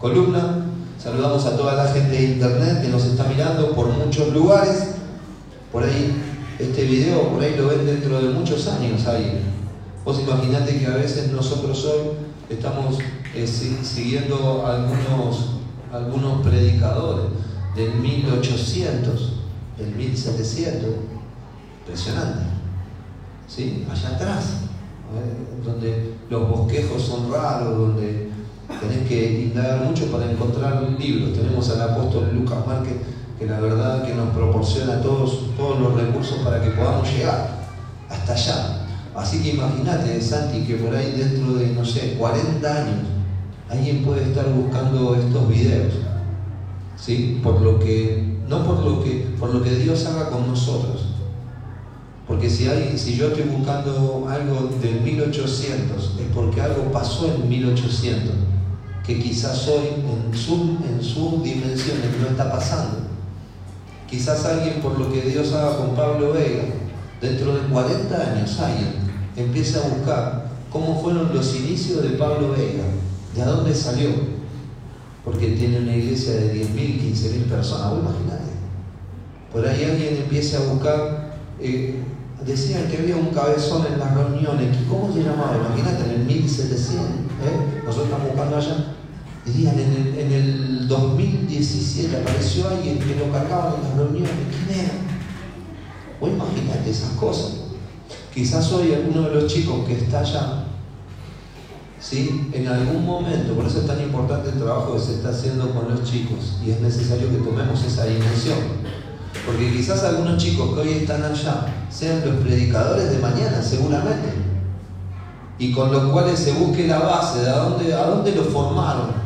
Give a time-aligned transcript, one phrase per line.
[0.00, 0.66] columna.
[0.98, 4.94] Saludamos a toda la gente de internet que nos está mirando por muchos lugares.
[5.70, 6.14] Por ahí,
[6.58, 9.42] este video, por ahí lo ven dentro de muchos años ahí.
[10.04, 12.00] Vos imaginate que a veces nosotros hoy
[12.48, 12.98] estamos
[13.34, 15.50] eh, siguiendo algunos,
[15.92, 17.26] algunos predicadores
[17.74, 19.32] del 1800,
[19.76, 20.90] del 1700,
[21.80, 22.44] impresionante,
[23.46, 23.86] ¿sí?
[23.90, 24.44] Allá atrás,
[25.14, 25.64] ¿eh?
[25.64, 28.25] donde los bosquejos son raros, donde
[28.80, 31.32] tenés que indagar mucho para encontrar libros.
[31.34, 32.94] Tenemos al apóstol Lucas Márquez,
[33.38, 37.66] que la verdad que nos proporciona todos, todos los recursos para que podamos llegar
[38.08, 38.82] hasta allá.
[39.14, 43.06] Así que imagínate, Santi, que por ahí dentro de, no sé, 40 años,
[43.68, 45.94] alguien puede estar buscando estos videos.
[46.96, 47.40] ¿Sí?
[47.42, 51.06] Por lo que, no por lo que, por lo que Dios haga con nosotros.
[52.26, 57.48] Porque si, hay, si yo estoy buscando algo del 1800, es porque algo pasó en
[57.48, 58.34] 1800
[59.06, 63.06] que quizás hoy en su, en sus dimensiones no está pasando.
[64.10, 66.64] Quizás alguien por lo que Dios haga con Pablo Vega,
[67.20, 68.94] dentro de 40 años alguien
[69.36, 72.84] empiece a buscar cómo fueron los inicios de Pablo Vega,
[73.34, 74.10] de dónde salió.
[75.24, 78.52] Porque tiene una iglesia de 10.000, 15.000 personas, vos imaginate.
[79.52, 82.02] Por ahí alguien empiece a buscar, eh,
[82.44, 85.56] decían que había un cabezón en las reuniones, ¿cómo se llamaba?
[85.56, 87.82] Imagínate, en el 1700, ¿eh?
[87.84, 88.95] nosotros estamos buscando allá,
[89.46, 94.30] Dirían, en el, 2017 apareció alguien que lo cargaban en las reuniones.
[94.50, 94.92] ¿Quién era?
[96.20, 97.52] O imagínate esas cosas.
[98.34, 100.64] Quizás hoy alguno de los chicos que está allá,
[101.98, 102.50] ¿sí?
[102.52, 105.88] en algún momento, por eso es tan importante el trabajo que se está haciendo con
[105.88, 108.58] los chicos y es necesario que tomemos esa dimensión.
[109.44, 114.34] Porque quizás algunos chicos que hoy están allá sean los predicadores de mañana, seguramente.
[115.58, 119.25] Y con los cuales se busque la base de a dónde, a dónde lo formaron,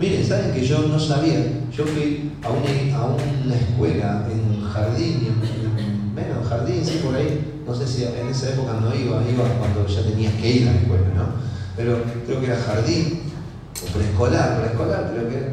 [0.00, 1.60] Miren, ¿saben que yo no sabía?
[1.76, 7.74] Yo fui a una, escuela en jardín, en, bueno, en jardín, sí, por ahí, no
[7.74, 10.78] sé si en esa época no iba, iba cuando ya tenías que ir a la
[10.78, 11.24] escuela, ¿no?
[11.76, 13.20] Pero creo que era jardín,
[13.84, 15.52] o preescolar, preescolar creo que era.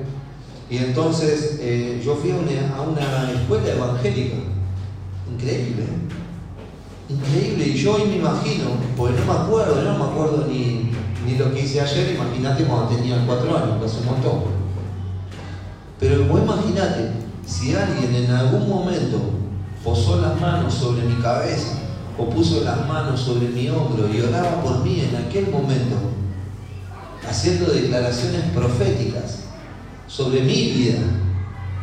[0.70, 4.38] Y entonces eh, yo fui a una, a una escuela evangélica,
[5.30, 7.14] increíble, ¿eh?
[7.14, 10.92] increíble, y yo hoy me imagino, porque no me acuerdo, no me acuerdo ni,
[11.28, 14.44] ni lo que hice ayer, imagínate cuando tenía cuatro años, que hace un montón.
[16.00, 17.12] Pero vos imagínate,
[17.46, 19.20] si alguien en algún momento
[19.84, 21.80] posó las manos sobre mi cabeza
[22.18, 25.96] o puso las manos sobre mi hombro y oraba por mí en aquel momento,
[27.28, 29.40] haciendo declaraciones proféticas
[30.08, 31.00] sobre mi vida.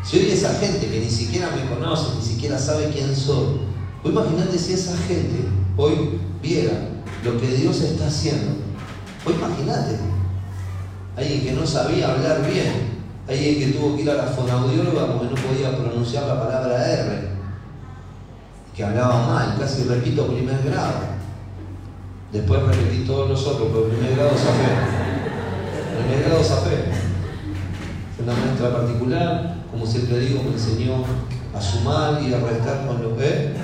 [0.02, 3.60] Si hoy esa gente que ni siquiera me conoce, ni siquiera sabe quién soy,
[4.02, 5.44] vos imaginate si esa gente
[5.76, 6.88] hoy viera
[7.22, 8.64] lo que Dios está haciendo
[9.24, 9.96] pues imagínate,
[11.16, 15.34] alguien que no sabía hablar bien, alguien que tuvo que ir a la fonaudióloga porque
[15.34, 17.28] no podía pronunciar la palabra R,
[18.76, 21.14] que hablaba mal, casi repito primer grado.
[22.32, 24.42] Después repetí todos los otros, pero primer grado fe.
[25.96, 26.84] Primer grado fe.
[28.16, 31.04] Fue una maestra particular, como siempre digo, me enseñó
[31.54, 33.54] a sumar y a restar con lo que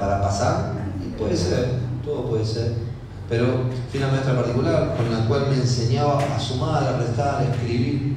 [0.00, 0.72] para pasar.
[1.06, 2.87] Y puede ser, todo puede ser
[3.28, 7.44] pero fui una maestra particular con la cual me enseñaba a sumar, a restar, a
[7.44, 8.16] escribir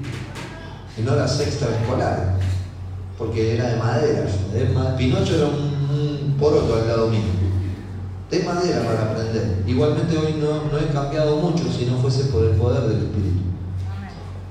[0.97, 2.29] en horas extraescolares,
[3.17, 4.25] porque era de madera.
[4.53, 7.19] De Pinocho era un, poroto al lado mío,
[8.31, 9.63] de madera para aprender.
[9.67, 13.41] Igualmente hoy no, he cambiado mucho si no fuese por el poder del Espíritu.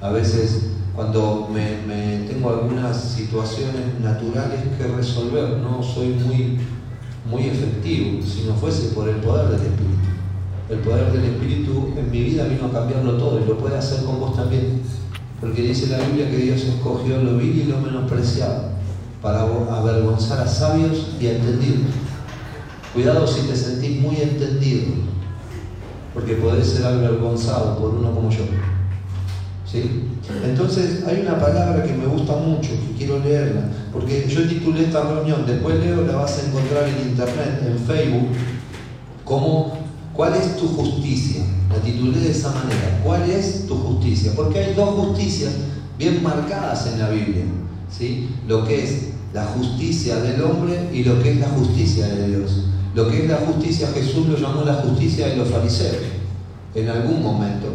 [0.00, 6.58] A veces cuando me, tengo algunas situaciones naturales que resolver, no soy muy,
[7.28, 10.09] muy efectivo si no fuese por el poder del Espíritu.
[10.70, 14.04] El poder del Espíritu en mi vida vino a cambiarlo todo y lo puede hacer
[14.04, 14.82] con vos también.
[15.40, 18.70] Porque dice la Biblia que Dios escogió lo vil y lo menospreciado
[19.20, 21.80] para avergonzar a sabios y a entendidos.
[22.94, 24.94] Cuidado si te sentís muy entendido,
[26.14, 28.44] porque podés ser avergonzado por uno como yo.
[29.66, 30.08] ¿Sí?
[30.44, 33.62] Entonces hay una palabra que me gusta mucho, que quiero leerla,
[33.92, 38.28] porque yo titulé esta reunión, después leo, la vas a encontrar en internet, en Facebook,
[39.24, 39.79] como
[40.20, 41.40] ¿Cuál es tu justicia?
[41.70, 43.00] La titulé de esa manera.
[43.02, 44.32] ¿Cuál es tu justicia?
[44.36, 45.50] Porque hay dos justicias
[45.96, 47.44] bien marcadas en la Biblia.
[47.90, 48.28] ¿sí?
[48.46, 52.66] Lo que es la justicia del hombre y lo que es la justicia de Dios.
[52.94, 55.96] Lo que es la justicia, Jesús lo llamó la justicia de los fariseos
[56.74, 57.68] en algún momento.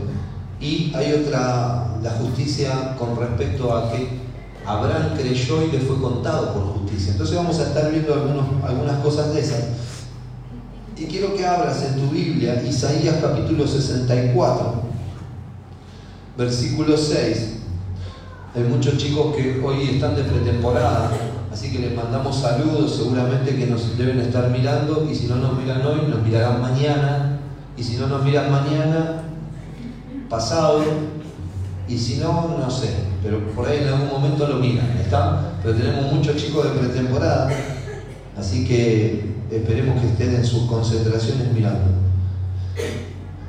[0.61, 4.07] Y hay otra, la justicia con respecto a que
[4.67, 7.13] Abraham creyó y le fue contado por justicia.
[7.13, 9.63] Entonces vamos a estar viendo algunas cosas de esas.
[10.97, 14.83] Y quiero que abras en tu Biblia Isaías capítulo 64,
[16.37, 17.57] versículo 6.
[18.55, 21.11] Hay muchos chicos que hoy están de pretemporada,
[21.51, 25.57] así que les mandamos saludos, seguramente que nos deben estar mirando, y si no nos
[25.57, 27.39] miran hoy, nos mirarán mañana,
[27.75, 29.23] y si no nos miran mañana,
[30.29, 30.81] pasado,
[31.89, 32.91] y si no, no sé,
[33.21, 35.55] pero por ahí en algún momento lo miran, ¿está?
[35.61, 37.49] Pero tenemos muchos chicos de pretemporada,
[38.37, 42.05] así que esperemos que estén en sus concentraciones mirando.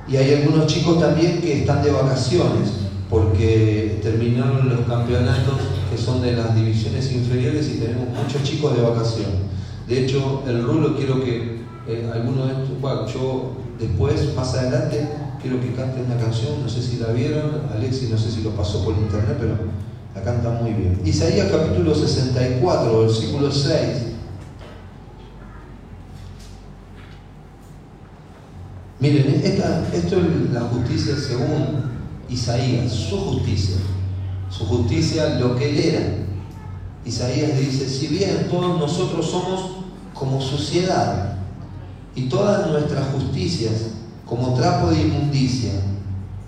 [0.08, 2.70] Y hay algunos chicos también que están de vacaciones,
[3.10, 5.54] porque terminaron los campeonatos
[5.90, 9.34] que son de las divisiones inferiores y tenemos muchos chicos de vacaciones.
[9.88, 15.08] De hecho, el rulo quiero que eh, algunos de estos, bueno, yo después, más adelante,
[15.40, 18.50] quiero que cante una canción, no sé si la vieron, Alexis no sé si lo
[18.50, 19.56] pasó por internet, pero
[20.14, 21.00] la canta muy bien.
[21.04, 24.05] Isaías capítulo 64, versículo 6.
[28.98, 31.90] Miren, esta, esto es la justicia según
[32.28, 33.76] Isaías, su justicia.
[34.48, 36.14] Su justicia, lo que él era.
[37.04, 39.70] Isaías dice, si bien todos nosotros somos
[40.14, 41.36] como suciedad
[42.14, 43.88] y todas nuestras justicias
[44.24, 45.72] como trapo de inmundicia,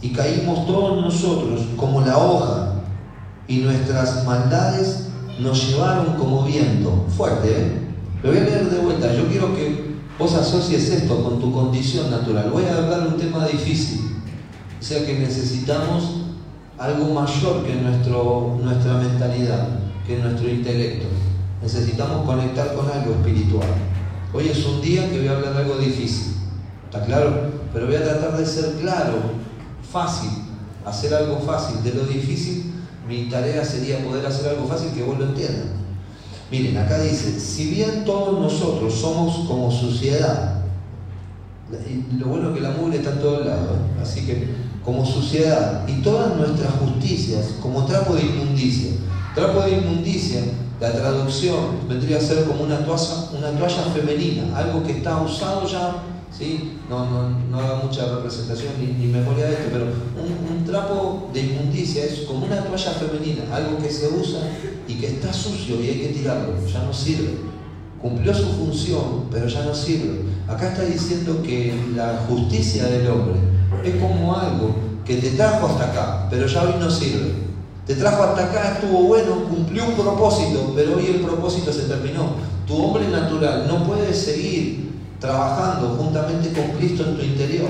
[0.00, 2.74] y caímos todos nosotros como la hoja,
[3.46, 5.08] y nuestras maldades
[5.40, 7.04] nos llevaron como viento.
[7.16, 7.72] Fuerte, ¿eh?
[8.22, 9.14] Lo voy a leer de vuelta.
[9.14, 9.87] Yo quiero que
[10.18, 12.50] vos asocies esto con tu condición natural.
[12.50, 14.16] Voy a hablar un tema difícil.
[14.80, 16.22] O sea que necesitamos
[16.76, 19.68] algo mayor que nuestro, nuestra mentalidad,
[20.06, 21.06] que nuestro intelecto.
[21.62, 23.68] Necesitamos conectar con algo espiritual.
[24.32, 26.34] Hoy es un día que voy a hablar de algo difícil.
[26.84, 27.50] ¿Está claro?
[27.72, 29.16] Pero voy a tratar de ser claro,
[29.90, 30.30] fácil,
[30.84, 31.82] hacer algo fácil.
[31.82, 32.72] De lo difícil,
[33.06, 35.77] mi tarea sería poder hacer algo fácil que vos lo entiendas.
[36.50, 40.62] Miren, acá dice, si bien todos nosotros somos como suciedad,
[42.18, 44.00] lo bueno es que la mugre está en todos lados, ¿eh?
[44.02, 44.48] así que
[44.82, 48.92] como suciedad, y todas nuestras justicias como trapo de inmundicia.
[49.34, 50.40] Trapo de inmundicia,
[50.80, 56.02] la traducción vendría a ser como una toalla femenina, algo que está usado ya
[56.36, 56.78] ¿sí?
[56.88, 62.04] no, no, no haga mucha representación ni, memoria de esto, pero un, trapo de inmundicia
[62.04, 64.40] es como una toalla femenina, algo que se usa
[64.86, 67.38] y que está sucio y hay que tirarlo, ya no sirve.
[68.02, 70.20] Cumplió su función, pero ya no sirve.
[70.46, 73.40] Acá está diciendo que la justicia del hombre
[73.82, 77.32] es como algo que te trajo hasta acá, pero ya hoy no sirve.
[77.86, 82.32] Te trajo hasta acá, estuvo bueno, cumplió un propósito, pero hoy el propósito se terminó.
[82.66, 84.87] Tu hombre natural no puede seguir
[85.20, 87.68] trabajando juntamente con Cristo en tu interior.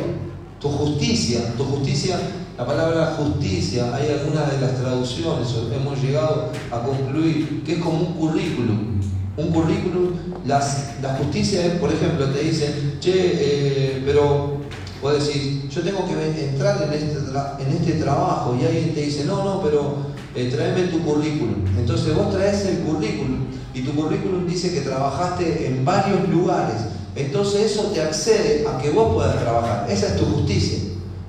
[0.60, 2.18] Tu justicia, tu justicia,
[2.58, 7.98] la palabra justicia, hay algunas de las traducciones, hemos llegado a concluir que es como
[7.98, 9.00] un currículum.
[9.36, 10.10] Un currículum,
[10.44, 14.58] las, la justicia es, por ejemplo, te dicen, che, eh, pero
[15.00, 17.18] vos decís, yo tengo que entrar en este,
[17.62, 19.94] en este trabajo y alguien te dice, no, no, pero
[20.34, 21.64] eh, tráeme tu currículum.
[21.78, 27.72] Entonces vos traes el currículum y tu currículum dice que trabajaste en varios lugares entonces
[27.72, 29.86] eso te accede a que vos puedas trabajar.
[29.90, 30.78] Esa es tu justicia.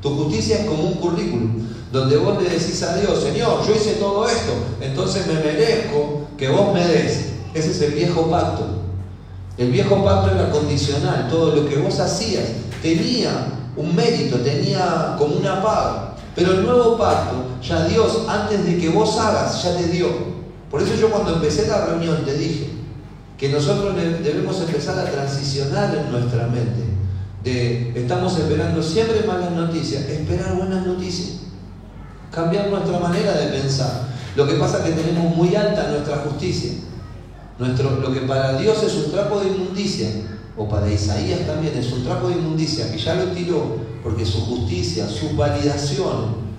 [0.01, 3.93] Tu justicia es como un currículum, donde vos le decís a Dios, Señor, yo hice
[3.93, 7.25] todo esto, entonces me merezco que vos me des.
[7.53, 8.65] Ese es el viejo pacto.
[9.57, 12.45] El viejo pacto era condicional, todo lo que vos hacías
[12.81, 16.15] tenía un mérito, tenía como una paga.
[16.35, 20.07] Pero el nuevo pacto, ya Dios, antes de que vos hagas, ya te dio.
[20.71, 22.69] Por eso yo cuando empecé la reunión te dije,
[23.39, 26.83] que nosotros debemos empezar a transicionar en nuestra mente.
[27.41, 31.37] De, estamos esperando siempre malas noticias, esperar buenas noticias.
[32.31, 34.09] Cambiar nuestra manera de pensar.
[34.35, 36.71] Lo que pasa es que tenemos muy alta nuestra justicia.
[37.57, 40.09] Nuestro, lo que para Dios es un trapo de inmundicia,
[40.57, 44.41] o para Isaías también es un trapo de inmundicia, que ya lo tiró, porque su
[44.41, 46.49] justicia, su validación,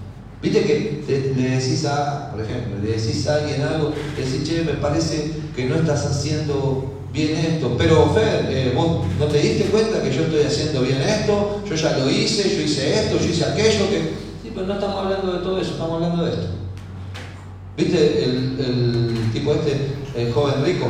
[0.42, 4.62] Viste que le decís a, por ejemplo, le decís a alguien algo, le decís, che,
[4.62, 9.64] me parece que no estás haciendo bien esto, pero Fer, eh, vos no te diste
[9.64, 13.26] cuenta que yo estoy haciendo bien esto, yo ya lo hice, yo hice esto, yo
[13.26, 13.98] hice aquello, que...
[14.42, 16.46] Sí, pero no estamos hablando de todo eso, estamos hablando de esto.
[17.76, 20.86] ¿Viste el, tipo este, el joven rico?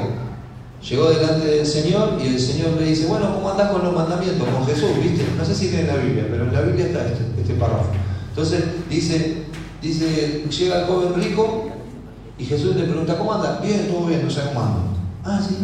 [0.88, 4.48] Llegó delante del Señor y el Señor le dice, bueno, ¿cómo andás con los mandamientos?
[4.48, 5.24] Con Jesús, ¿viste?
[5.36, 7.90] No sé si tiene en la Biblia, pero en la Biblia está este, este párrafo.
[8.30, 9.44] Entonces dice,
[9.82, 11.69] dice, llega el joven rico
[12.40, 13.60] y Jesús le pregunta, ¿cómo anda?
[13.62, 14.80] Bien, todo bien, no sé cómo anda.
[15.22, 15.56] Ah, sí.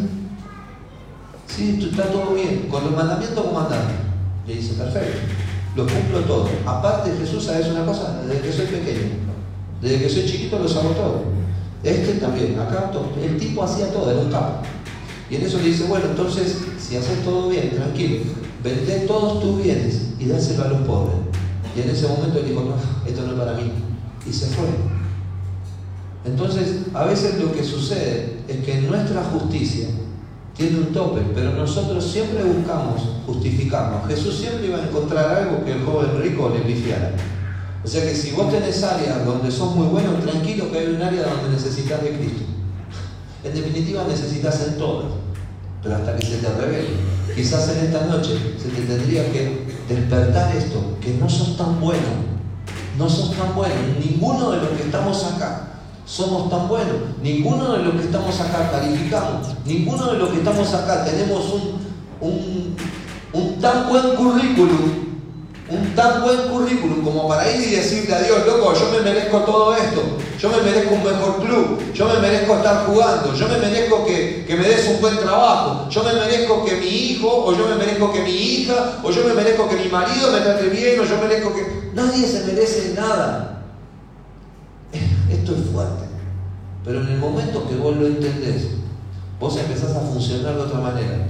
[1.46, 2.68] Sí, está todo bien.
[2.70, 3.78] Con los mandamientos, ¿cómo anda?
[4.46, 5.20] Le dice, perfecto.
[5.74, 6.50] Lo cumplo todo.
[6.66, 8.20] Aparte, Jesús, ¿sabes una cosa?
[8.26, 9.08] Desde que soy pequeño,
[9.80, 11.22] desde que soy chiquito, lo hago todo.
[11.82, 13.08] Este también, acá todo.
[13.22, 14.66] El tipo hacía todo, era un capo.
[15.30, 18.22] Y en eso le dice, bueno, entonces, si haces todo bien, tranquilo,
[18.62, 21.16] vende todos tus bienes y dáselo a los pobres.
[21.74, 23.72] Y en ese momento él dijo, no, esto no es para mí.
[24.28, 24.95] Y se fue.
[26.26, 29.86] Entonces, a veces lo que sucede es que nuestra justicia
[30.56, 34.08] tiene un tope, pero nosotros siempre buscamos justificarnos.
[34.08, 37.12] Jesús siempre iba a encontrar algo que el joven rico le pifiara.
[37.84, 41.02] O sea que si vos tenés áreas donde sos muy buenos, tranquilo que hay un
[41.02, 42.42] área donde necesitas de Cristo.
[43.44, 45.12] En definitiva necesitas en todas,
[45.82, 46.88] pero hasta que se te revele.
[47.36, 52.26] Quizás en esta noche se te tendría que despertar esto, que no sos tan bueno,
[52.98, 55.75] no sos tan bueno, ninguno de los que estamos acá
[56.06, 56.94] somos tan buenos.
[57.20, 59.48] Ninguno de los que estamos acá calificamos.
[59.66, 61.44] Ninguno de los que estamos acá tenemos
[62.20, 62.76] un,
[63.32, 65.04] un, tan buen currículum.
[65.68, 69.38] Un tan buen currículum como para ir y decirle a Dios, loco, yo me merezco
[69.40, 70.00] todo esto.
[70.38, 71.92] Yo me merezco un mejor club.
[71.92, 73.34] Yo me merezco estar jugando.
[73.34, 75.88] Yo me merezco que, que me des un buen trabajo.
[75.90, 79.24] Yo me merezco que mi hijo, o yo me merezco que mi hija, o yo
[79.24, 81.90] me merezco que mi marido me trate bien, o yo merezco que...
[81.94, 83.55] Nadie se merece nada.
[85.46, 86.06] Esto es fuerte.
[86.84, 88.66] Pero en el momento que vos lo entendés,
[89.38, 91.28] vos empezás a funcionar de otra manera.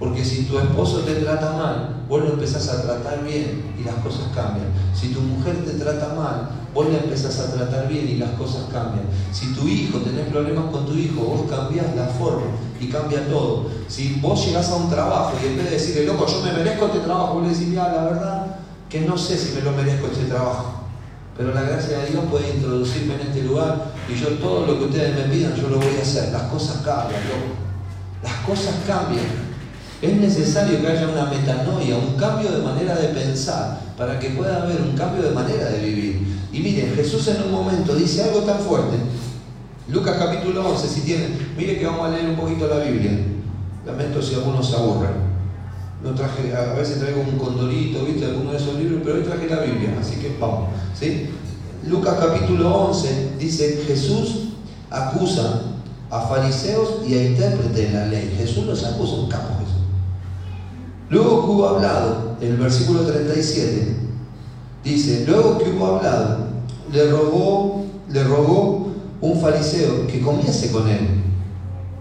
[0.00, 3.94] Porque si tu esposo te trata mal, vos lo empezás a tratar bien y las
[4.02, 4.66] cosas cambian.
[4.92, 8.64] Si tu mujer te trata mal, vos le empezás a tratar bien y las cosas
[8.72, 9.04] cambian.
[9.30, 12.46] Si tu hijo, tenés problemas con tu hijo, vos cambiás la forma
[12.80, 13.66] y cambia todo.
[13.86, 16.86] Si vos llegás a un trabajo y en vez de decirle, loco, yo me merezco
[16.86, 18.46] este trabajo, vos le decís, la verdad
[18.90, 20.75] que no sé si me lo merezco este trabajo
[21.36, 24.84] pero la gracia de Dios puede introducirme en este lugar y yo todo lo que
[24.86, 26.32] ustedes me pidan, yo lo voy a hacer.
[26.32, 27.20] Las cosas cambian,
[28.22, 29.46] Las cosas cambian.
[30.00, 34.62] Es necesario que haya una metanoia, un cambio de manera de pensar, para que pueda
[34.62, 36.26] haber un cambio de manera de vivir.
[36.52, 38.96] Y miren, Jesús en un momento dice algo tan fuerte.
[39.88, 43.12] Lucas capítulo 11, si tienen, mire que vamos a leer un poquito la Biblia.
[43.86, 45.25] Lamento si algunos se aburren.
[46.02, 48.26] No traje, a veces traigo un condorito, ¿viste?
[48.26, 50.68] Alguno de esos libros, pero hoy traje la Biblia, así que vamos.
[50.98, 51.30] ¿sí?
[51.88, 54.48] Lucas capítulo 11 dice, Jesús
[54.90, 55.62] acusa
[56.10, 58.34] a fariseos y a intérpretes de la ley.
[58.36, 59.82] Jesús los acusa, un capo Jesús.
[61.08, 63.96] Luego que hubo hablado, en el versículo 37,
[64.84, 66.46] dice, luego que hubo hablado,
[66.92, 68.88] le rogó, le rogó
[69.20, 71.22] un fariseo que comiese con él.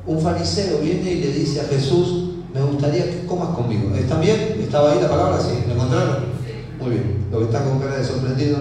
[0.06, 2.25] Un fariseo viene y le dice a Jesús,
[2.56, 3.94] me gustaría que comas conmigo.
[3.94, 4.58] ¿Están bien?
[4.62, 5.42] ¿Estaba ahí la palabra?
[5.42, 5.66] ¿Sí?
[5.68, 6.16] ¿Lo encontraron?
[6.80, 7.26] Muy bien.
[7.30, 8.58] Los que están con cara de sorprendido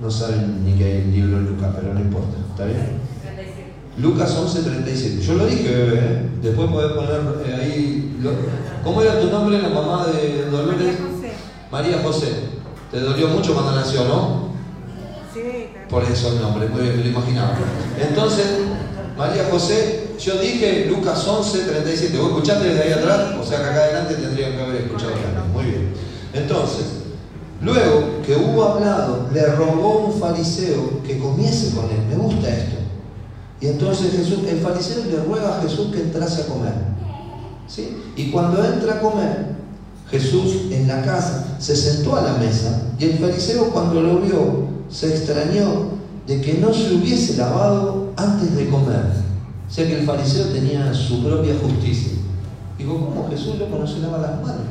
[0.00, 2.36] no saben ni que hay el libro de Lucas, pero no importa.
[2.50, 2.98] ¿Está bien?
[3.98, 5.22] Lucas 11, 37.
[5.22, 5.98] Yo lo dije, bebé.
[5.98, 6.30] ¿eh?
[6.42, 8.18] Después podés poner eh, ahí.
[8.82, 10.98] ¿Cómo era tu nombre, la mamá de Dolores?
[10.98, 11.32] María José.
[11.70, 12.26] María José.
[12.90, 14.48] ¿Te dolió mucho cuando nació, no?
[15.32, 15.68] Sí.
[15.88, 17.56] Por eso el nombre, muy bien, me lo imaginaba.
[18.00, 18.46] Entonces,
[19.16, 22.18] María José yo dije Lucas 11, 37.
[22.18, 23.34] ¿Vos escuchaste desde ahí atrás?
[23.40, 25.52] O sea que acá adelante tendrían que haber escuchado también.
[25.52, 25.92] Muy bien.
[26.34, 26.86] Entonces,
[27.62, 32.02] luego que hubo hablado, le rogó un fariseo que comiese con él.
[32.08, 32.76] Me gusta esto.
[33.60, 36.74] Y entonces Jesús, el fariseo le ruega a Jesús que entrase a comer.
[37.66, 37.96] ¿Sí?
[38.16, 39.58] Y cuando entra a comer,
[40.10, 44.68] Jesús en la casa se sentó a la mesa y el fariseo cuando lo vio
[44.88, 49.27] se extrañó de que no se hubiese lavado antes de comer.
[49.68, 52.12] O sea que el fariseo tenía su propia justicia.
[52.78, 54.62] Digo, ¿cómo Jesús loco no se lava las manos?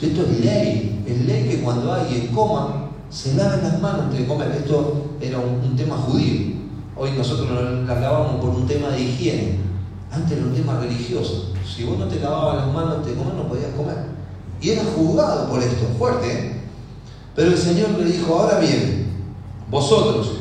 [0.00, 4.26] Esto es ley, es ley que cuando alguien coma, se laven las manos antes de
[4.26, 4.50] comer.
[4.50, 6.56] Esto era un, tema judío.
[6.94, 7.48] Hoy nosotros
[7.86, 9.60] las lavamos por un tema de higiene.
[10.10, 11.52] Antes era un tema religioso.
[11.64, 13.96] Si vos no te lavabas las manos antes de comer, no podías comer.
[14.60, 16.32] Y era juzgado por esto, fuerte.
[16.32, 16.60] ¿eh?
[17.34, 19.06] Pero el Señor le dijo, ahora bien,
[19.70, 20.32] vosotros,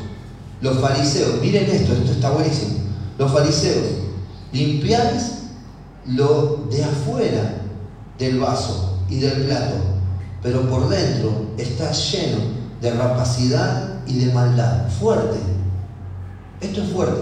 [0.59, 2.86] los fariseos, miren esto, esto está buenísimo
[3.17, 3.85] los fariseos,
[4.51, 5.37] limpiáis
[6.05, 7.61] lo de afuera
[8.17, 9.75] del vaso y del plato,
[10.41, 12.37] pero por dentro está lleno
[12.81, 14.87] de rapacidad y de maldad.
[14.99, 15.37] Fuerte.
[16.61, 17.21] Esto es fuerte.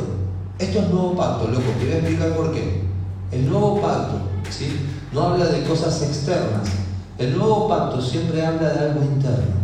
[0.59, 1.63] Esto es nuevo pacto, loco.
[1.79, 2.83] Te voy a explicar por qué.
[3.31, 4.79] El nuevo pacto ¿sí?
[5.11, 6.69] no habla de cosas externas.
[7.17, 9.55] El nuevo pacto siempre habla de algo interno.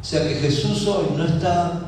[0.00, 1.80] O sea que Jesús hoy no está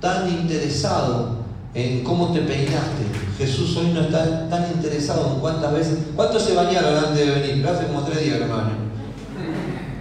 [0.00, 1.37] tan interesado
[1.78, 3.04] en cómo te peinaste.
[3.38, 5.98] Jesús hoy no está tan interesado en cuántas veces.
[6.16, 7.66] ¿Cuántos se bañaron antes de venir?
[7.66, 8.70] Hace como tres días, hermano.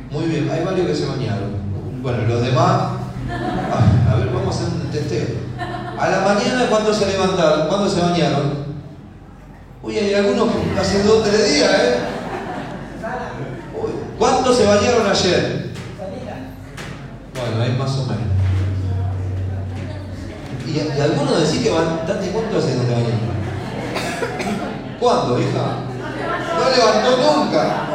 [0.09, 1.51] Muy bien, hay varios que se bañaron.
[2.01, 2.93] Bueno, los demás.
[4.09, 5.27] A ver, vamos a hacer un testeo.
[5.99, 7.67] A la mañana, ¿cuántos se levantaron?
[7.67, 8.65] ¿Cuántos se bañaron?
[9.83, 11.95] Uy, hay algunos que hace dos o tres días, ¿eh?
[14.17, 15.73] ¿Cuántos se bañaron ayer?
[17.35, 18.26] Bueno, hay más o menos.
[20.67, 23.19] Y, algunos decís que van, date cuánto hace te bañan.
[24.99, 25.87] ¿Cuándo, hija?
[26.57, 27.87] No levantó nunca.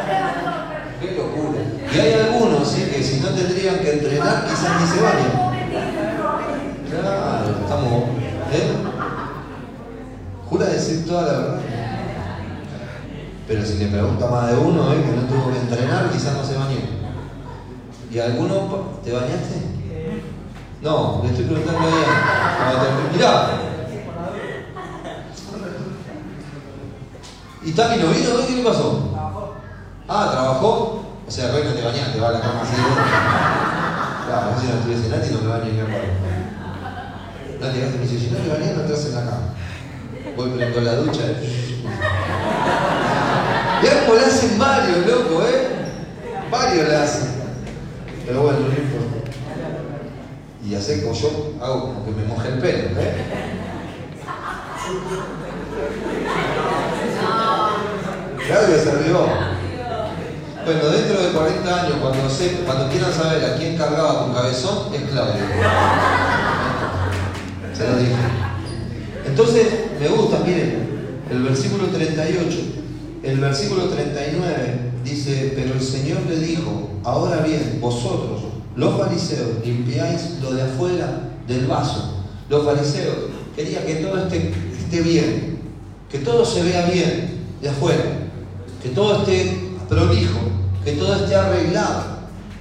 [1.00, 1.61] Qué locura.
[1.93, 2.85] Y hay algunos ¿sí?
[2.85, 5.52] que si no tendrían que entrenar, quizás ni se bañan.
[6.88, 8.02] Claro, estamos.
[8.52, 8.73] ¿eh?
[10.49, 11.61] Jura decir toda la verdad.
[13.49, 15.02] Pero si le pregunta más de uno, ¿eh?
[15.05, 16.79] que no tuvo que entrenar, quizás no se bañó.
[18.11, 19.72] ¿Y alguno te bañaste?
[20.83, 22.07] No, le estoy preguntando a ella.
[23.12, 23.51] Mirá.
[27.65, 28.47] ¿Y Tami no vino?
[28.49, 29.11] ¿Qué le pasó?
[30.09, 31.05] Ah, ¿trabajó?
[31.27, 32.75] O sea, hoy no te bañaste, va a la cama así.
[34.27, 35.85] Claro, si no estuviese Nati no me baño ni a
[37.61, 39.55] Nati me dice, si no te bañas no te en la cama.
[40.37, 41.23] Voy prendo la ducha.
[43.83, 45.69] Mirá cómo le hacen varios, loco, ¿eh?
[46.51, 47.29] Varios le hacen.
[48.27, 49.22] Pero bueno, no importa.
[50.64, 53.14] Y así como yo hago como que me moje el pelo, ¿eh?
[58.47, 59.26] Claudio se rió.
[60.64, 62.19] Bueno, dentro de 40 años, cuando,
[62.64, 65.42] cuando quieran saber a quién cargaba con cabezón, es Claudio.
[67.76, 68.12] Se lo dije.
[69.26, 69.66] Entonces,
[69.99, 72.59] me gusta, miren, el versículo 38,
[73.25, 78.42] el versículo 39 dice, pero el Señor le dijo, ahora bien, vosotros,
[78.76, 82.14] los fariseos, limpiáis lo de afuera del vaso.
[82.49, 83.17] Los fariseos
[83.55, 85.59] querían que todo esté, bien,
[86.11, 88.29] que todo se vea bien de afuera,
[88.83, 90.41] que todo esté prolijo,
[90.85, 92.05] que todo esté arreglado,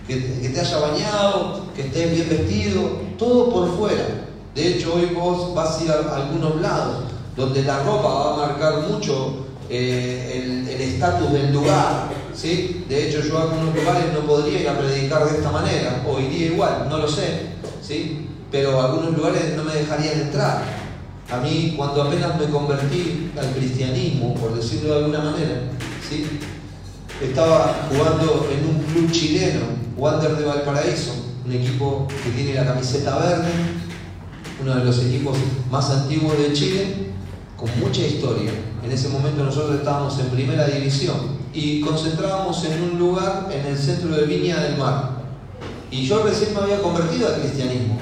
[0.08, 2.82] que, te haya bañado, que estés bien vestido,
[3.18, 4.06] todo por fuera.
[4.54, 7.06] De hecho, hoy vos vas a ir a algunos lados
[7.38, 12.21] donde la ropa va a marcar mucho eh, el estatus del lugar.
[12.34, 12.86] ¿Sí?
[12.88, 16.20] De hecho, yo a algunos lugares no podría ir a predicar de esta manera, o
[16.20, 17.48] iría igual, no lo sé,
[17.82, 18.28] ¿sí?
[18.52, 20.64] pero algunos lugares no me dejarían entrar.
[21.30, 25.62] A mí, cuando apenas me convertí al cristianismo, por decirlo de alguna manera,
[26.08, 26.26] ¿sí?
[27.22, 29.62] estaba jugando en un club chileno,
[29.96, 31.14] Wander de Valparaíso,
[31.46, 33.50] un equipo que tiene la camiseta verde,
[34.62, 35.38] uno de los equipos
[35.70, 36.96] más antiguos de Chile,
[37.56, 38.52] con mucha historia.
[38.84, 43.78] En ese momento nosotros estábamos en primera división y concentrábamos en un lugar en el
[43.78, 45.22] centro de Viña del Mar.
[45.90, 47.98] Y yo recién me había convertido al cristianismo.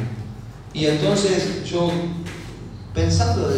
[0.73, 1.89] Y entonces yo,
[2.93, 3.49] pensando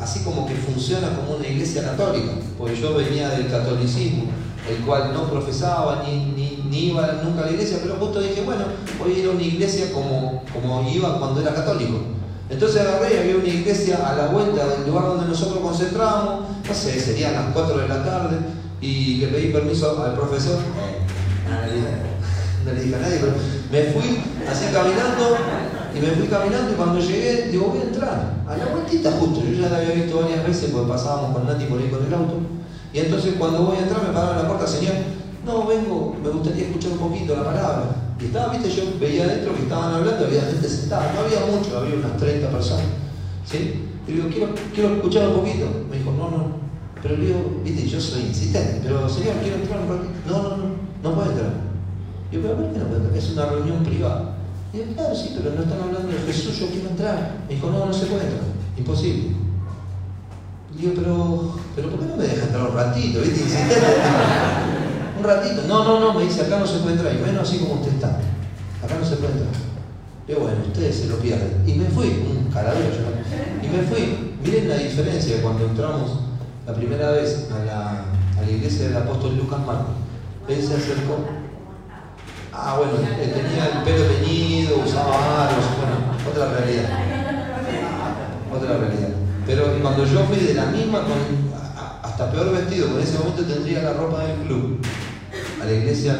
[0.00, 4.24] así como que funciona como una iglesia católica, porque yo venía del catolicismo,
[4.68, 6.34] el cual no profesaba ni,
[6.70, 8.64] ni, iba nunca a la iglesia, pero justo dije, bueno,
[8.98, 11.98] voy a a una iglesia como, como iba cuando era católico.
[12.48, 16.74] Entonces agarré y había una iglesia a la vuelta del lugar donde nosotros concentrábamos, no
[16.74, 18.38] sé, serían las 4 de la tarde,
[18.80, 20.58] y le pedí permiso al profesor.
[22.64, 23.32] No le dije a nadie, pero
[23.72, 25.36] me fui así caminando
[25.94, 28.40] y me fui caminando y cuando llegué, digo, voy a entrar.
[28.46, 31.64] A la vueltita justo, yo ya la había visto varias veces porque pasábamos con Nati
[31.64, 32.34] por ahí con el auto.
[32.92, 34.94] Y entonces cuando voy a entrar me pararon la puerta, señor,
[35.46, 37.84] no, vengo, me gustaría escuchar un poquito la palabra.
[38.20, 41.78] Y estaba, viste, yo veía adentro que estaban hablando, había gente sentada, no había mucho,
[41.78, 42.84] había unas 30 personas.
[43.46, 43.86] ¿Sí?
[44.06, 45.66] Y digo, quiero, quiero escuchar un poquito.
[45.88, 46.69] Me dijo, no, no.
[47.02, 50.12] Pero le digo, viste, yo soy insistente, pero señor, quiero entrar un ratito.
[50.26, 50.64] No, no, no,
[51.02, 51.52] no puede entrar.
[52.30, 53.16] Yo, pero ¿por qué no puede entrar?
[53.16, 54.34] Es una reunión privada.
[54.72, 57.38] Y yo, claro, sí, pero no están hablando de Jesús, yo quiero entrar.
[57.48, 58.44] Me dijo, no, no se puede entrar,
[58.76, 59.30] imposible.
[60.78, 63.20] Yo, pero, pero ¿por qué no me deja entrar un ratito?
[63.20, 63.44] ¿Viste?
[65.18, 65.62] un ratito.
[65.66, 67.94] No, no, no, me dice, acá no se puede entrar, y menos así como usted
[67.94, 68.20] está.
[68.84, 69.52] Acá no se puede entrar.
[70.28, 71.64] Yo, bueno, ustedes se lo pierden.
[71.66, 73.66] Y me fui, un caradero yo.
[73.66, 74.36] Y me fui.
[74.44, 76.29] Miren la diferencia cuando entramos
[76.70, 77.90] la primera vez a la,
[78.38, 79.94] a la iglesia del apóstol Lucas Marcos.
[80.48, 81.18] Él se acercó.
[82.52, 86.90] Ah, bueno, tenía el pelo teñido, usaba aros, bueno, otra realidad.
[88.54, 89.08] Otra realidad.
[89.46, 91.18] Pero cuando yo fui de la misma, con,
[92.02, 94.80] hasta peor vestido, en ese momento tendría la ropa del club,
[95.60, 96.18] a la iglesia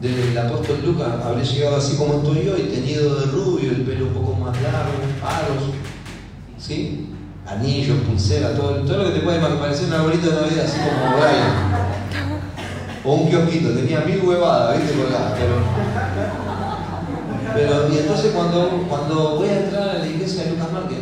[0.00, 4.08] del apóstol Lucas, habré llegado así como estoy yo y teñido de rubio, el pelo
[4.08, 5.70] un poco más largo, aros,
[6.58, 7.15] ¿sí?
[7.46, 11.16] Anillos, pulsera, todo, todo lo que te puede parecer un arbolito de Navidad, así como
[11.16, 11.76] Brian.
[13.04, 14.94] O un kiosquito, tenía mil huevadas, ¿viste?
[15.38, 15.54] pero,
[17.54, 20.98] pero, y entonces cuando, cuando voy a entrar a la iglesia de Lucas Márquez,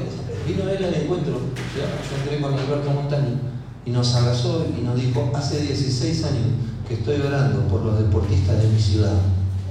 [0.47, 1.33] vino él al encuentro,
[1.75, 3.39] yo entré con Alberto Montaño,
[3.87, 6.47] y nos abrazó y nos dijo, hace 16 años
[6.87, 9.15] que estoy orando por los deportistas de mi ciudad,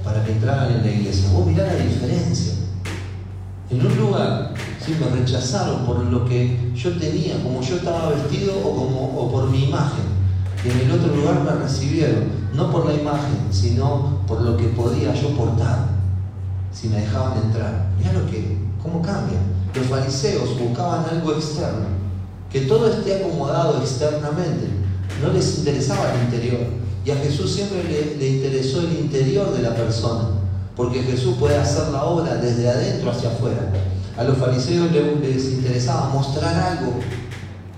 [0.02, 1.30] para que entraran en la iglesia.
[1.32, 2.54] Vos mirá la diferencia.
[3.70, 4.54] En un lugar
[4.84, 4.96] ¿sí?
[5.00, 9.64] me rechazaron por lo que yo tenía, como yo estaba vestido o, como, por mi
[9.64, 10.04] imagen.
[10.64, 14.68] Y en el otro lugar me recibieron, no por la imagen, sino por lo que
[14.68, 15.88] podía yo portar,
[16.72, 17.90] si me dejaban entrar.
[17.98, 19.38] Mirá lo que, cómo cambia.
[19.74, 21.86] Los fariseos buscaban algo externo,
[22.50, 24.68] que todo esté acomodado externamente.
[25.20, 26.60] No les interesaba el interior.
[27.04, 27.84] Y a Jesús siempre
[28.18, 30.28] le, interesó el interior de la persona,
[30.74, 33.70] porque Jesús puede hacer la obra desde adentro hacia afuera.
[34.16, 36.94] A los fariseos les, interesaba mostrar algo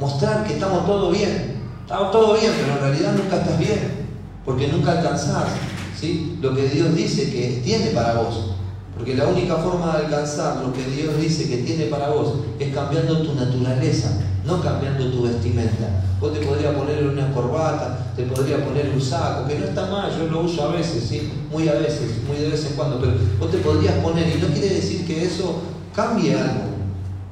[0.00, 1.56] mostrar que estamos todo bien.
[1.82, 4.06] Estamos todo bien, pero en realidad nunca estás bien,
[4.44, 5.50] porque nunca alcanzás
[5.98, 6.38] ¿sí?
[6.40, 8.52] lo que Dios dice que tiene para vos.
[8.96, 12.74] Porque la única forma de alcanzar lo que Dios dice que tiene para vos es
[12.74, 14.10] cambiando tu naturaleza,
[14.44, 16.02] no cambiando tu vestimenta.
[16.18, 20.10] Vos te podrías poner una corbata, te podrías poner un saco, que no está mal,
[20.18, 21.30] yo lo uso a veces, ¿sí?
[21.52, 24.48] muy a veces, muy de vez en cuando, pero vos te podrías poner, y no
[24.48, 25.60] quiere decir que eso
[25.96, 26.76] cambie algo.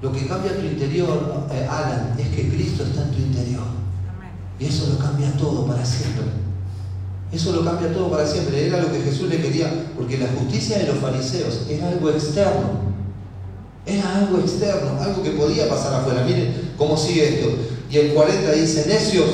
[0.02, 3.62] Lo que cambia tu interior, eh, Alan, es que Cristo está en tu interior.
[4.58, 6.24] Y eso lo cambia todo para siempre.
[7.32, 8.66] Eso lo cambia todo para siempre.
[8.66, 12.94] Era lo que Jesús le quería, porque la justicia de los fariseos era algo externo.
[13.86, 16.24] Era algo externo, algo que podía pasar afuera.
[16.24, 17.48] Miren cómo sigue esto.
[17.90, 19.28] Y el 40 dice, necios,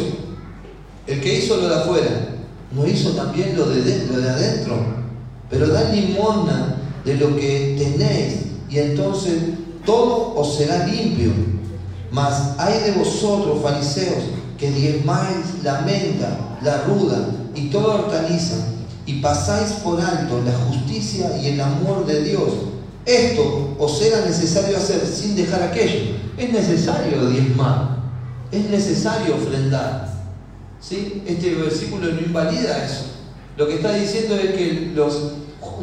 [1.07, 2.29] el que hizo lo de afuera,
[2.73, 4.77] ¿no hizo también lo de, lo de adentro?
[5.49, 9.35] Pero da limosna de lo que tenéis, y entonces
[9.85, 11.33] todo os será limpio.
[12.11, 14.25] Mas hay de vosotros, fariseos,
[14.59, 18.57] que diezmáis la menta, la ruda y toda hortaliza,
[19.07, 22.53] y pasáis por alto la justicia y el amor de Dios.
[23.07, 26.17] Esto os era necesario hacer sin dejar aquello.
[26.37, 27.99] Es necesario diezmar,
[28.53, 30.09] es necesario ofrendar.
[30.81, 31.23] ¿Sí?
[31.27, 33.05] Este versículo no invalida eso.
[33.57, 35.33] Lo que está diciendo es que los,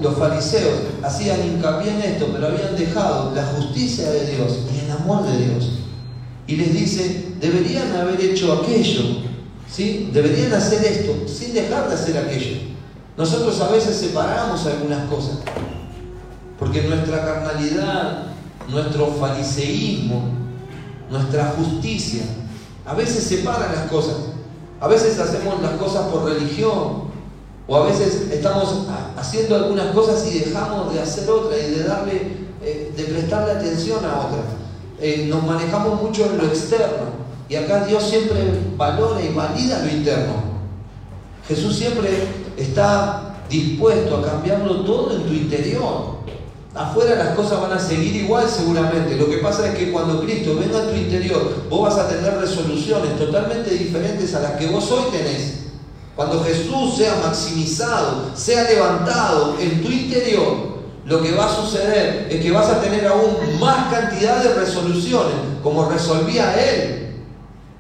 [0.01, 4.91] los fariseos hacían hincapié en esto, pero habían dejado la justicia de Dios y el
[4.91, 5.71] amor de Dios.
[6.47, 9.01] Y les dice, deberían haber hecho aquello,
[9.69, 10.09] ¿sí?
[10.13, 12.57] Deberían hacer esto sin dejar de hacer aquello.
[13.17, 15.39] Nosotros a veces separamos algunas cosas,
[16.59, 18.27] porque nuestra carnalidad,
[18.69, 20.29] nuestro fariseísmo,
[21.09, 22.23] nuestra justicia,
[22.85, 24.15] a veces separa las cosas.
[24.79, 27.06] A veces hacemos las cosas por religión,
[27.67, 28.85] o a veces estamos
[29.17, 32.21] haciendo algunas cosas y dejamos de hacer otra y de darle,
[32.63, 34.39] eh, de prestarle atención a otra.
[35.01, 38.37] Eh, nos manejamos mucho en lo externo y acá Dios siempre
[38.77, 40.33] valora y valida lo interno.
[41.47, 42.09] Jesús siempre
[42.55, 46.17] está dispuesto a cambiarlo todo en tu interior.
[46.73, 49.15] Afuera las cosas van a seguir igual seguramente.
[49.15, 52.37] Lo que pasa es que cuando Cristo venga a tu interior, vos vas a tener
[52.37, 55.66] resoluciones totalmente diferentes a las que vos hoy tenés.
[56.17, 62.41] Cuando Jesús sea maximizado, sea levantado en tu interior, lo que va a suceder es
[62.41, 67.17] que vas a tener aún más cantidad de resoluciones, como resolvía Él.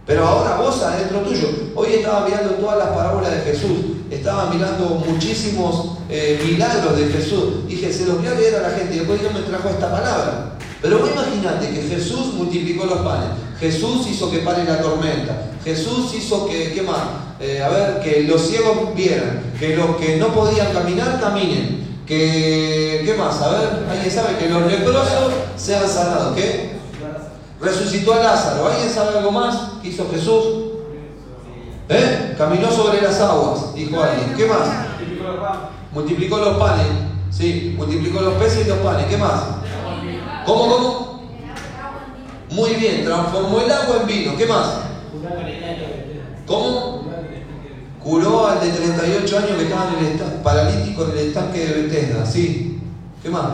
[0.05, 1.47] Pero ahora vos adentro tuyo.
[1.73, 3.79] Hoy estaba mirando todas las parábolas de Jesús,
[4.11, 7.67] estaba mirando muchísimos eh, milagros de Jesús.
[7.67, 9.91] Dije, se los voy a leer a la gente y después Dios me trajo esta
[9.91, 10.57] palabra.
[10.79, 16.13] Pero vos imaginate que Jesús multiplicó los panes, Jesús hizo que pare la tormenta, Jesús
[16.13, 17.26] hizo que, ¿qué más?
[17.39, 23.03] Eh, a ver, que los ciegos vieran, que los que no podían caminar caminen, que,
[23.05, 23.39] ¿qué más?
[23.41, 26.77] A ver, alguien sabe que los leprosos sean sanados, ¿qué?
[27.61, 30.67] Resucitó a Lázaro, ¿alguien sabe algo más que hizo Jesús?
[31.89, 32.35] ¿Eh?
[32.37, 34.33] Caminó sobre las aguas, dijo alguien.
[34.35, 34.67] ¿Qué más?
[35.91, 36.87] Multiplicó los panes.
[37.29, 39.05] Sí, multiplicó los peces y los panes.
[39.07, 39.41] ¿Qué más?
[40.45, 41.21] ¿Cómo, cómo?
[42.51, 44.37] Muy bien, transformó el agua en vino.
[44.37, 44.67] ¿Qué más?
[46.45, 46.96] ¿Cómo?
[48.07, 52.25] Curó al de 38 años que estaba en el paralítico en el estanque de Bethesda.
[52.25, 52.79] ¿Sí?
[53.21, 53.47] ¿Qué más?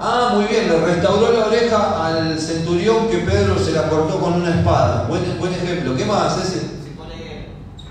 [0.00, 4.40] Ah, muy bien, le restauró la oreja al centurión que Pedro se la cortó con
[4.40, 5.04] una espada.
[5.06, 5.94] Buen, buen ejemplo.
[5.94, 6.38] ¿Qué más?
[6.38, 6.62] Ese?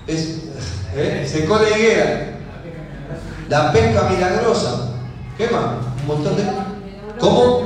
[0.08, 0.38] Es,
[0.96, 1.24] ¿eh?
[1.30, 2.38] Secó la higuera.
[3.48, 4.88] La pesca milagrosa.
[5.38, 5.76] ¿Qué más?
[6.00, 6.42] Un montón de.
[7.20, 7.62] ¿Cómo?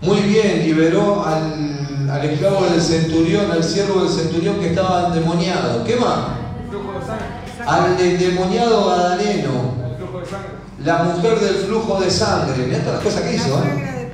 [0.00, 1.75] Muy bien, liberó al,
[2.16, 5.84] al esclavo del centurión, al siervo del centurión que estaba endemoniado.
[5.84, 6.18] ¿Qué más?
[7.66, 9.76] Al endemoniado gadareno
[10.84, 12.66] la mujer del flujo de sangre.
[12.66, 13.58] Mirá todas las cosas que hizo.
[13.58, 14.12] ¿eh?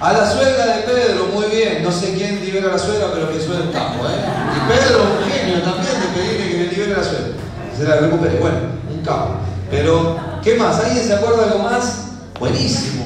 [0.00, 1.82] A la suegra de Pedro, muy bien.
[1.82, 4.04] No sé quién libera a la suegra, pero que suena el campo.
[4.04, 4.18] ¿eh?
[4.56, 7.28] Y Pedro, un genio también de pedirle que le libere a la suegra.
[7.76, 8.38] Se la recupere.
[8.40, 8.58] Bueno,
[8.90, 9.36] un capo.
[9.70, 10.84] Pero, ¿qué más?
[10.84, 12.08] ¿Alguien se acuerda de algo más?
[12.38, 13.04] Buenísimo.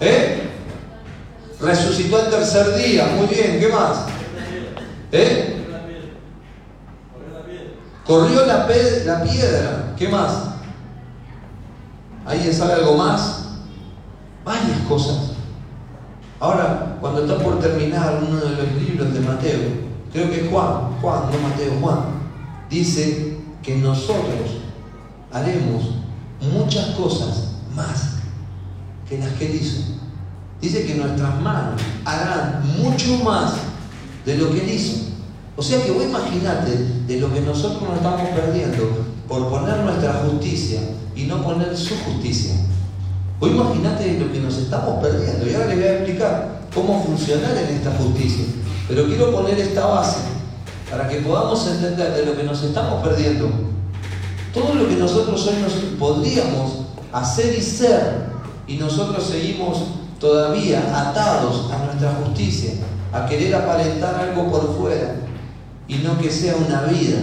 [0.00, 0.53] ¿Eh?
[1.60, 3.06] Resucitó el tercer día.
[3.16, 3.58] Muy bien.
[3.60, 4.06] ¿Qué más?
[5.12, 5.66] ¿Eh?
[8.06, 8.66] Corrió la,
[9.04, 9.94] la piedra.
[9.96, 10.32] ¿Qué más?
[12.26, 13.44] ¿Alguien sabe algo más?
[14.44, 15.32] Varias cosas.
[16.40, 19.60] Ahora, cuando está por terminar uno de los libros de Mateo,
[20.12, 22.00] creo que Juan, Juan, no Mateo, Juan,
[22.68, 24.58] dice que nosotros
[25.32, 25.94] haremos
[26.40, 28.16] muchas cosas más
[29.08, 29.82] que las que él hizo.
[30.64, 33.52] Dice que nuestras manos harán mucho más
[34.24, 34.96] de lo que él hizo.
[35.58, 36.70] O sea que vos imaginate
[37.06, 40.80] de lo que nosotros nos estamos perdiendo por poner nuestra justicia
[41.14, 42.54] y no poner su justicia.
[43.40, 45.46] O imagínate lo que nos estamos perdiendo.
[45.46, 48.46] Y ahora les voy a explicar cómo funcionar en esta justicia.
[48.88, 50.20] Pero quiero poner esta base
[50.90, 53.50] para que podamos entender de lo que nos estamos perdiendo.
[54.54, 58.32] Todo lo que nosotros hoy nos podríamos hacer y ser,
[58.66, 62.70] y nosotros seguimos todavía atados a nuestra justicia,
[63.12, 65.16] a querer aparentar algo por fuera
[65.86, 67.20] y no que sea una vida,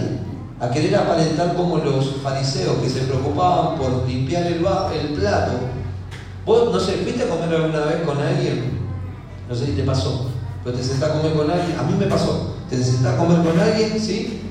[0.60, 4.60] a querer aparentar como los fariseos que se preocupaban por limpiar el,
[5.16, 5.52] plato.
[6.46, 8.78] Vos, no sé, ¿fuiste a comer alguna vez con alguien?
[9.48, 10.30] No sé si te pasó,
[10.62, 13.42] pero te sentás a comer con alguien, a mí me pasó, te sentás a comer
[13.42, 14.42] con alguien, ¿sí?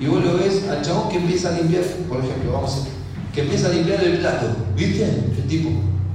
[0.00, 3.42] Y vos lo ves al chabón que empieza a limpiar, por ejemplo, vamos a que
[3.42, 5.04] empieza a limpiar el plato, ¿viste?
[5.04, 5.70] El tipo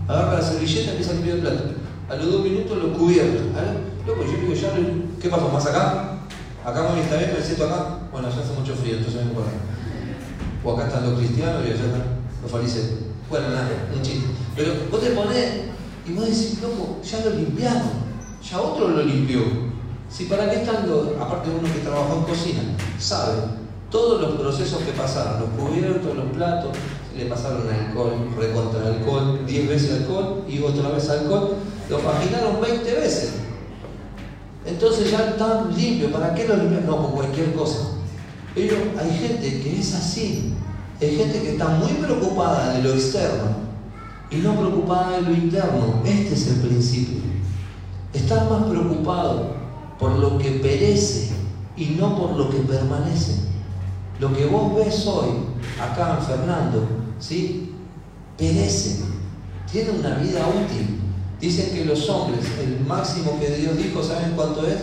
[0.08, 1.64] agarra la servilleta y empieza a limpiar el plato.
[2.10, 3.44] A los dos minutos lo cubierto.
[4.06, 4.70] Loco, yo digo, ya,
[5.20, 5.50] ¿qué pasó?
[5.50, 6.20] ¿Más acá?
[6.64, 8.00] Acá mami está bien, me siento acá.
[8.12, 9.52] Bueno, ya hace mucho frío, entonces me acá.
[10.64, 12.04] O acá están los cristianos y allá están
[12.42, 12.90] los fariseos.
[13.30, 14.28] Bueno, nada, un chiste.
[14.56, 15.54] Pero vos te ponés
[16.08, 18.06] y vos decís, loco, ya lo limpiaron.
[18.48, 19.42] Ya otro lo limpió.
[20.08, 22.62] Si para qué están los, aparte uno que trabajó en cocina,
[23.00, 23.34] sabe
[23.90, 26.72] todos los procesos que pasaron, los cubiertos, los platos,
[27.18, 31.56] le pasaron alcohol, recontra alcohol, 10 veces alcohol y otra vez alcohol,
[31.90, 33.34] lo paginaron 20 veces.
[34.66, 36.86] Entonces ya están limpios, ¿para qué lo limpian?
[36.86, 37.92] No, con cualquier cosa.
[38.54, 40.54] Pero hay gente que es así,
[41.00, 43.66] hay gente que está muy preocupada de lo externo
[44.30, 46.02] y no preocupada de lo interno.
[46.06, 47.20] Este es el principio.
[48.14, 49.56] Estar más preocupado
[50.00, 51.34] por lo que perece
[51.78, 53.46] y no por lo que permanece.
[54.20, 55.30] Lo que vos ves hoy,
[55.80, 56.88] acá en Fernando,
[57.20, 57.72] ¿sí?
[58.38, 59.04] perece,
[59.72, 61.00] tiene una vida útil.
[61.40, 64.78] Dicen que los hombres, el máximo que Dios dijo, ¿saben cuánto es?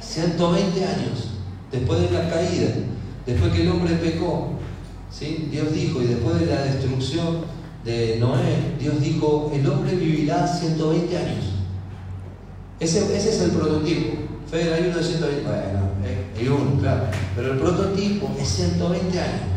[0.00, 1.30] 120 años,
[1.70, 2.70] después de la caída,
[3.24, 4.50] después que el hombre pecó.
[5.10, 5.48] ¿sí?
[5.50, 7.38] Dios dijo, y después de la destrucción
[7.84, 11.44] de Noé, Dios dijo, el hombre vivirá 120 años.
[12.80, 14.14] Ese, es el prototipo.
[14.50, 15.80] Fede, hay uno de 120, bueno,
[16.36, 19.51] hay uno, claro, pero el prototipo es 120 años.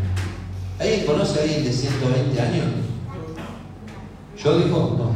[0.80, 2.66] ¿Alguien conoce a alguien de 120 años?
[4.38, 4.96] ¿Yo dijo?
[4.98, 5.16] No.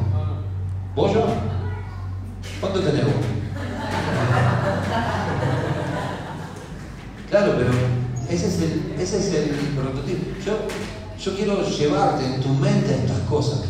[0.96, 1.26] ¿Vos yo?
[2.62, 3.04] ¿Cuánto tenés?
[7.30, 7.72] Claro, pero
[8.30, 10.40] ese es el, ese es el prototipo.
[10.46, 10.54] Yo,
[11.24, 13.66] yo quiero llevarte en tu mente a estas cosas.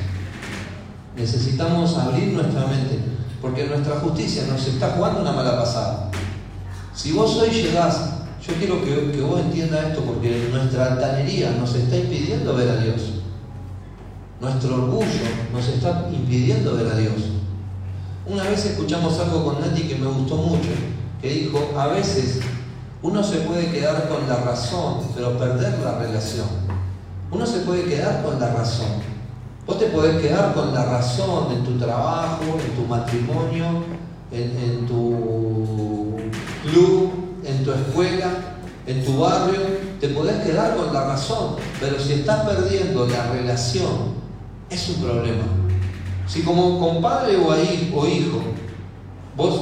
[1.17, 2.99] Necesitamos abrir nuestra mente,
[3.41, 6.11] porque nuestra justicia nos está jugando una mala pasada.
[6.93, 8.18] Si vos hoy llegás
[8.49, 13.13] yo quiero que, vos entiendas esto porque nuestra altanería nos está impidiendo ver a Dios.
[14.41, 15.05] Nuestro orgullo
[15.53, 17.13] nos está impidiendo ver a Dios.
[18.25, 20.69] Una vez escuchamos algo con Nati que me gustó mucho,
[21.21, 22.39] que dijo, a veces
[23.01, 26.47] uno se puede quedar con la razón, pero perder la relación.
[27.31, 29.09] Uno se puede quedar con la razón.
[29.67, 33.83] Vos te podés quedar con la razón en tu trabajo, en tu matrimonio,
[34.31, 36.17] en, en tu
[36.63, 37.28] club,
[37.59, 38.31] en tu escuela,
[38.87, 39.59] en tu barrio,
[39.99, 44.19] te podés quedar con la razón, pero si estás perdiendo la relación,
[44.69, 45.43] es un problema.
[46.25, 48.41] Si como compadre o, hijo,
[49.35, 49.61] vos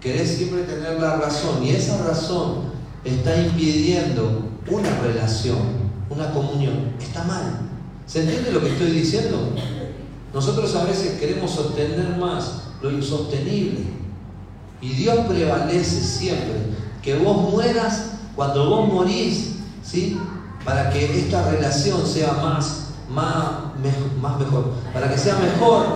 [0.00, 2.70] querés siempre tener la razón y esa razón
[3.04, 5.58] está impidiendo una relación,
[6.10, 7.60] una comunión, está mal.
[8.06, 9.50] ¿Se entiende lo que estoy diciendo?
[10.34, 13.80] Nosotros a veces queremos sostener más lo insostenible
[14.80, 20.18] y Dios prevalece siempre que vos mueras cuando vos morís, ¿sí?
[20.64, 23.34] Para que esta relación sea más, más,
[24.20, 25.86] más mejor, para que sea mejor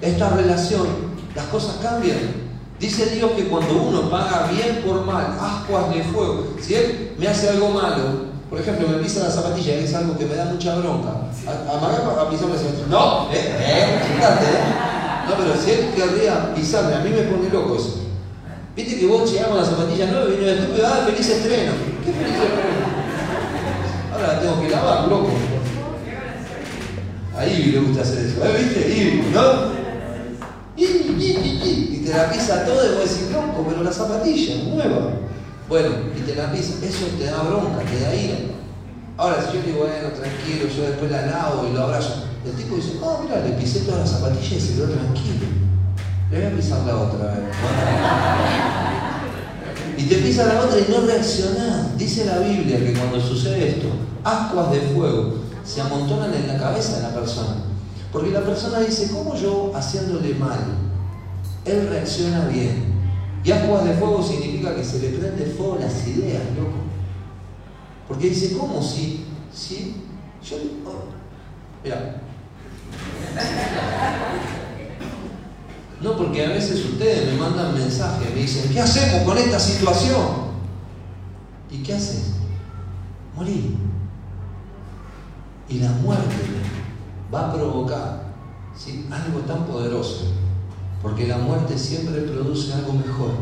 [0.00, 0.86] esta relación,
[1.34, 2.50] las cosas cambian.
[2.78, 7.28] Dice Dios que cuando uno paga bien por mal, ascuas de fuego, si Él me
[7.28, 10.74] hace algo malo, por ejemplo, me pisa la zapatilla, es algo que me da mucha
[10.76, 11.10] bronca,
[11.46, 12.54] amagar para pisarme.
[12.88, 14.00] No, eh, eh,
[15.28, 18.09] No, pero si Él querría pisarme, a mí me pone loco eso.
[18.80, 21.72] Viste que vos llegás con la zapatilla nueva y vino el estúpido, ah, feliz estreno.
[22.02, 22.80] ¿Qué feliz estreno?
[24.10, 25.28] Ahora la tengo que lavar, loco.
[27.36, 28.56] A Ivy le gusta hacer eso, ¿eh?
[28.58, 28.88] ¿viste?
[28.88, 29.80] Ivy, ¿no?
[30.78, 35.10] Y te la pisa todo y vos decís, loco, pero la zapatilla, nueva.
[35.68, 38.38] Bueno, y te la pisa, eso te da bronca, te da ira.
[39.18, 42.76] Ahora, si yo digo, bueno, tranquilo, yo después la lavo y lo abrazo, el tipo
[42.76, 45.69] dice, oh, mira, le pisé todas las zapatillas y se quedó tranquilo.
[46.30, 47.38] Le voy a pisar la otra vez.
[49.96, 51.98] Y te pisa la otra y no reaccionás.
[51.98, 53.88] Dice la Biblia que cuando sucede esto,
[54.22, 57.56] ascuas de fuego se amontonan en la cabeza de la persona.
[58.12, 60.58] Porque la persona dice, ¿cómo yo haciéndole mal?
[61.64, 62.90] Él reacciona bien.
[63.42, 66.78] Y ascuas de fuego significa que se le prende fuego las ideas, loco.
[68.06, 69.26] Porque dice, ¿cómo si?
[69.52, 69.96] Si
[70.42, 70.56] yo.
[70.86, 71.04] Oh,
[71.84, 72.20] mira.
[76.02, 80.50] No, porque a veces ustedes me mandan mensajes, me dicen, ¿qué hacemos con esta situación?
[81.70, 82.36] ¿Y qué haces?
[83.36, 83.76] Morir.
[85.68, 86.36] Y la muerte
[87.32, 88.30] va a provocar
[89.10, 90.32] algo tan poderoso,
[91.02, 93.32] porque la muerte siempre produce algo mejor.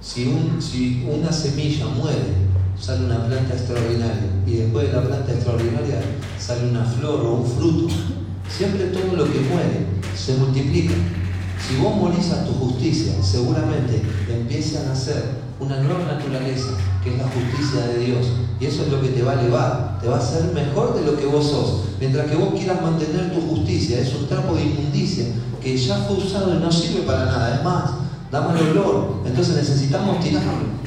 [0.00, 0.24] Si,
[0.58, 6.00] si una semilla muere, sale una planta extraordinaria y después de la planta extraordinaria
[6.38, 7.94] sale una flor o un fruto.
[8.48, 10.94] Siempre todo lo que muere se multiplica.
[11.66, 16.70] Si vos morís tu justicia, seguramente empieza a nacer una nueva naturaleza,
[17.04, 18.26] que es la justicia de Dios.
[18.58, 21.04] Y eso es lo que te va a elevar, te va a hacer mejor de
[21.04, 21.82] lo que vos sos.
[21.98, 25.26] Mientras que vos quieras mantener tu justicia, es un trapo de inmundicia
[25.62, 27.56] que ya fue usado y no sirve para nada.
[27.56, 27.90] Es más,
[28.30, 29.22] da mal olor.
[29.24, 30.80] Entonces necesitamos tirarlo.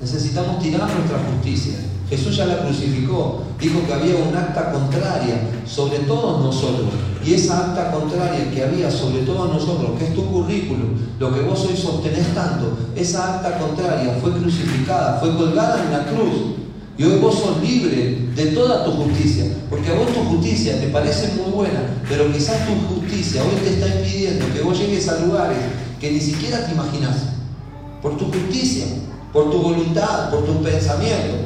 [0.00, 1.74] Necesitamos tirar nuestra justicia.
[2.16, 6.86] Jesús ya la crucificó, dijo que había un acta contraria sobre todos nosotros.
[7.26, 11.40] Y esa acta contraria que había sobre todos nosotros, que es tu currículum, lo que
[11.40, 16.54] vos hoy sostenés tanto, esa acta contraria fue crucificada, fue colgada en la cruz.
[16.96, 20.86] Y hoy vos sos libre de toda tu justicia, porque a vos tu justicia te
[20.88, 25.18] parece muy buena, pero quizás tu justicia hoy te está impidiendo que vos llegues a
[25.18, 25.58] lugares
[25.98, 27.16] que ni siquiera te imaginas.
[28.00, 28.84] Por tu justicia,
[29.32, 31.43] por tu voluntad, por tu pensamiento.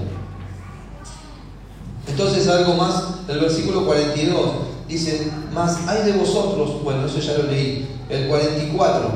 [2.18, 4.50] Entonces algo más, el versículo 42
[4.88, 9.11] dice, más hay de vosotros, bueno, eso ya lo leí, el 44,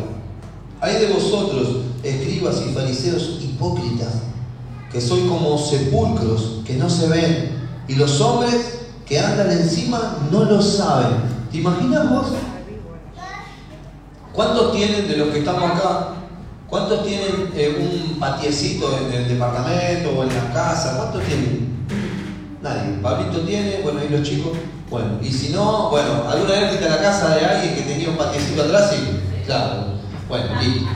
[0.80, 4.20] hay de vosotros, escribas y fariseos hipócritas,
[4.92, 10.44] que soy como sepulcros que no se ven, y los hombres que andan encima no
[10.44, 11.16] lo saben.
[11.50, 12.26] ¿Te imaginas vos?
[14.32, 16.08] ¿Cuántos tienen de los que estamos acá
[16.68, 20.96] ¿Cuántos tienen eh, un patiecito en el departamento o en la casa?
[20.96, 21.71] ¿Cuántos tienen?
[22.62, 22.98] Nadie.
[23.02, 24.52] Pablito tiene, bueno, y los chicos,
[24.88, 25.18] bueno.
[25.20, 28.16] Y si no, bueno, ¿alguna vez fuiste a la casa de alguien que tenía un
[28.16, 28.94] patiecito atrás?
[28.94, 29.86] y Claro.
[30.28, 30.86] Bueno, listo.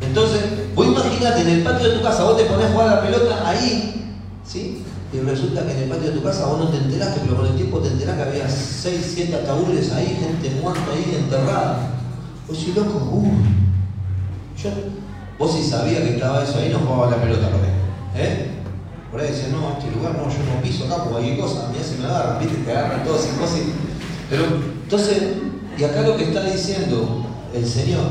[0.00, 0.40] Entonces,
[0.74, 3.48] vos imagínate, en el patio de tu casa, vos te pones a jugar la pelota
[3.48, 4.82] ahí, ¿sí?
[5.12, 7.46] Y resulta que en el patio de tu casa vos no te enteraste, pero con
[7.46, 11.90] el tiempo te enterás que había 6, 7 ataúdes ahí, gente muerta ahí, enterrada.
[12.48, 13.32] Vos si loco, uh,
[14.62, 14.70] yo
[15.38, 17.70] Vos si sabías que estaba eso ahí, no jugaba la pelota por ahí.
[18.14, 18.50] ¿Eh?
[19.10, 21.84] Por ahí decías, no, este lugar no, yo no piso acá porque cualquier cosa, mira
[21.84, 23.58] se me agarran, viste, te agarran todos y cosas.
[24.28, 24.44] Pero,
[24.84, 25.22] entonces,
[25.76, 28.04] y acá lo que está diciendo el Señor,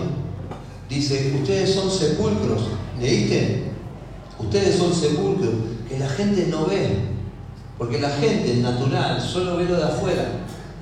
[0.89, 2.63] dice, ustedes son sepulcros,
[2.99, 3.63] ¿leíste?
[4.37, 5.53] Ustedes son sepulcros,
[5.87, 6.97] que la gente no ve,
[7.77, 10.31] porque la gente natural solo ve lo de afuera.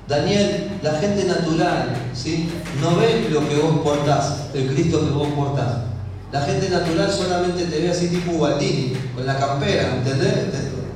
[0.08, 2.48] Daniel, la gente natural, ¿sí?
[2.80, 5.87] No ve lo que vos portás, el Cristo que vos portás.
[6.30, 10.34] La gente natural solamente te ve así tipo Ubaldini, con la campera, ¿entendés?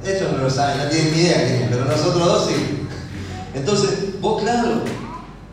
[0.05, 2.87] Esto no lo saben, no tienen ni idea, pero nosotros dos sí.
[3.55, 4.83] Entonces, vos claro,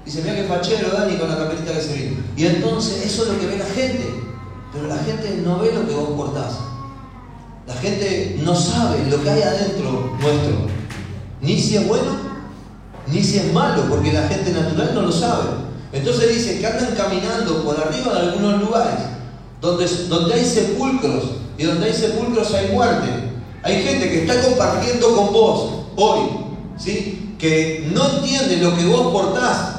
[0.03, 2.17] dice, mira que fachero Dani con la camperita que se viene.
[2.35, 4.05] Y entonces eso es lo que ve la gente,
[4.73, 6.59] pero la gente no ve lo que vos portás.
[7.65, 10.67] La gente no sabe lo que hay adentro nuestro,
[11.39, 12.17] ni si es bueno,
[13.07, 15.51] ni si es malo, porque la gente natural no lo sabe.
[15.93, 19.18] Entonces dice que andan caminando por arriba de algunos lugares
[19.61, 21.23] donde, donde hay sepulcros
[21.57, 23.07] y donde hay sepulcros hay muerte.
[23.63, 26.19] Hay gente que está compartiendo con vos hoy,
[26.77, 27.35] ¿sí?
[27.37, 29.75] que no entiende lo que vos portás,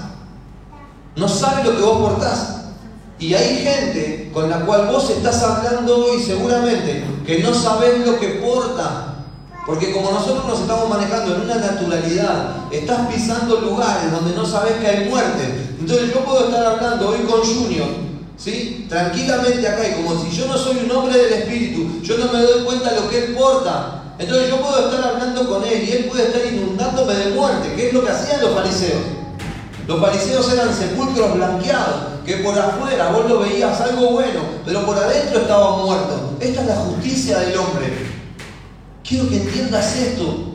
[1.16, 2.56] no sabe lo que vos portás.
[3.18, 8.18] Y hay gente con la cual vos estás hablando hoy seguramente que no sabés lo
[8.18, 9.06] que porta.
[9.66, 14.72] Porque como nosotros nos estamos manejando en una naturalidad, estás pisando lugares donde no sabés
[14.74, 15.74] que hay muerte.
[15.78, 18.09] Entonces yo puedo estar hablando hoy con Junior
[18.42, 18.86] ¿sí?
[18.88, 22.40] Tranquilamente acá, y como si yo no soy un hombre del Espíritu, yo no me
[22.40, 24.14] doy cuenta de lo que Él porta.
[24.18, 27.88] Entonces yo puedo estar hablando con Él y Él puede estar inundándome de muerte, que
[27.88, 29.02] es lo que hacían los fariseos.
[29.86, 34.96] Los fariseos eran sepulcros blanqueados, que por afuera vos lo veías algo bueno, pero por
[34.96, 36.20] adentro estaban muertos.
[36.38, 37.92] Esta es la justicia del hombre.
[39.02, 40.54] Quiero que entiendas esto,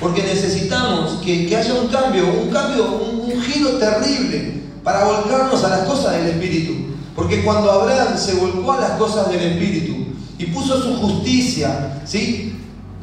[0.00, 5.80] porque necesitamos que, haya un cambio, un cambio, un giro terrible para volcarnos a las
[5.80, 6.93] cosas del Espíritu.
[7.14, 12.58] Porque cuando Abraham se volcó a las cosas del Espíritu y puso su justicia, ¿sí?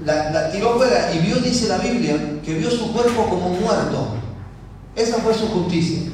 [0.05, 4.07] La, tiró fuera y vio, dice la Biblia, que vio su cuerpo como muerto.
[4.95, 6.11] Esa fue su justicia.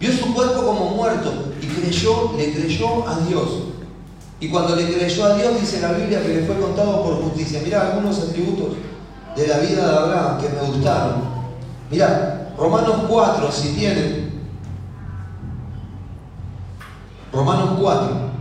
[0.00, 3.48] Vio su cuerpo como muerto y creyó, le creyó a Dios.
[4.40, 7.60] Y cuando le creyó a Dios, dice la Biblia que le fue contado por justicia.
[7.62, 8.70] Mira algunos atributos
[9.36, 11.14] de la vida de Abraham que me gustaron.
[11.90, 14.21] Mira, Romanos 4, si tienen,
[17.32, 18.32] Romanos 4.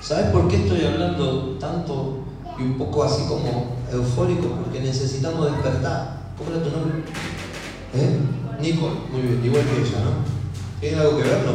[0.00, 2.22] ¿Sabes por qué estoy hablando tanto
[2.58, 6.22] y un poco así como eufóricos porque necesitamos despertar.
[6.36, 7.04] ¿Cómo era tu nombre?
[7.94, 8.20] ¿Eh?
[8.60, 10.80] Nicole, muy bien, igual que ella, ¿no?
[10.80, 11.52] ¿Tiene algo que ver, no?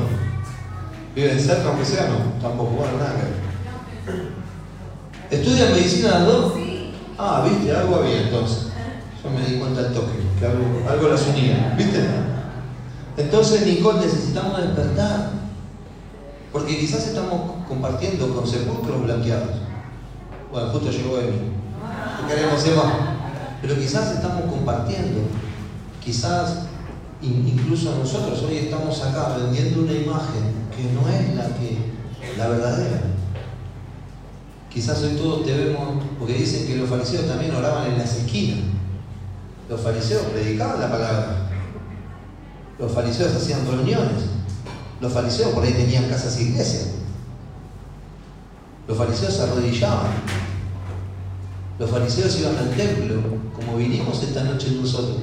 [1.15, 2.07] ¿Viven cerca aunque sea?
[2.09, 4.32] No, tampoco, bueno, nada que ver.
[5.30, 6.53] ¿Estudian medicina las dos?
[7.18, 8.66] Ah, viste, algo había entonces.
[9.28, 12.06] Yo me di cuenta al toque, que algo, las unía, ¿viste?
[13.18, 15.32] Entonces, Nicole, necesitamos despertar.
[16.54, 19.58] Porque quizás estamos compartiendo con sepulcros blanqueados.
[20.52, 21.40] Bueno, justo llegó Emi.
[22.28, 22.94] Queremos ser más.
[23.62, 25.22] Pero quizás estamos compartiendo.
[26.04, 26.68] Quizás
[27.22, 30.44] incluso nosotros hoy estamos acá vendiendo una imagen
[30.76, 33.02] que no es la que la verdadera.
[34.72, 38.77] Quizás hoy todos te vemos, porque dicen que los fariseos también oraban en las esquinas.
[39.70, 41.49] Los fariseos predicaban la palabra.
[42.80, 44.24] Los fariseos hacían reuniones.
[45.01, 46.91] Los fariseos por ahí tenían casas e iglesias.
[48.88, 50.07] Los fariseos se arrodillaban.
[51.78, 53.22] Los fariseos iban al templo,
[53.53, 55.18] como vinimos esta noche nosotros.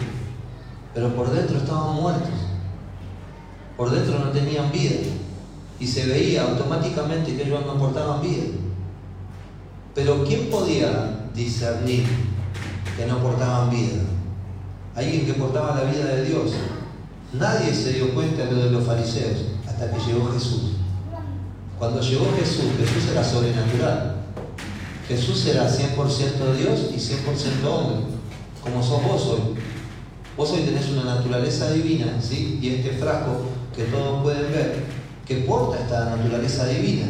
[0.92, 2.30] Pero por dentro estaban muertos.
[3.76, 5.00] Por dentro no tenían vida.
[5.80, 8.44] Y se veía automáticamente que ellos no aportaban vida.
[9.94, 12.04] Pero ¿quién podía discernir
[12.96, 14.02] que no aportaban vida?
[14.94, 16.52] Alguien que portaba la vida de Dios.
[17.32, 20.74] Nadie se dio cuenta de lo de los fariseos hasta que llegó Jesús.
[21.78, 24.16] Cuando llegó Jesús, Jesús era sobrenatural.
[25.08, 28.06] Jesús era 100% Dios y 100% hombre,
[28.62, 29.40] como sos vos hoy.
[30.36, 32.58] Vos hoy tenés una naturaleza divina, ¿sí?
[32.62, 33.42] Y este frasco
[33.74, 34.84] que todos pueden ver,
[35.26, 37.06] que porta esta naturaleza divina.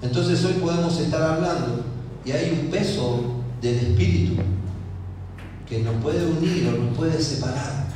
[0.00, 1.84] Entonces hoy podemos estar hablando
[2.24, 3.22] y hay un peso
[3.60, 4.42] del Espíritu
[5.72, 7.86] que nos puede unir o nos puede separar.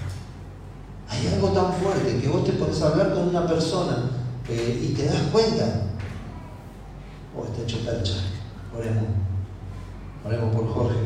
[1.10, 4.12] Hay algo tan fuerte que vos te podés hablar con una persona
[4.48, 5.82] eh, y te das cuenta.
[7.36, 8.14] Oh, está hecho percha.
[8.74, 9.04] Oremos.
[10.24, 11.00] Oremos por Jorge.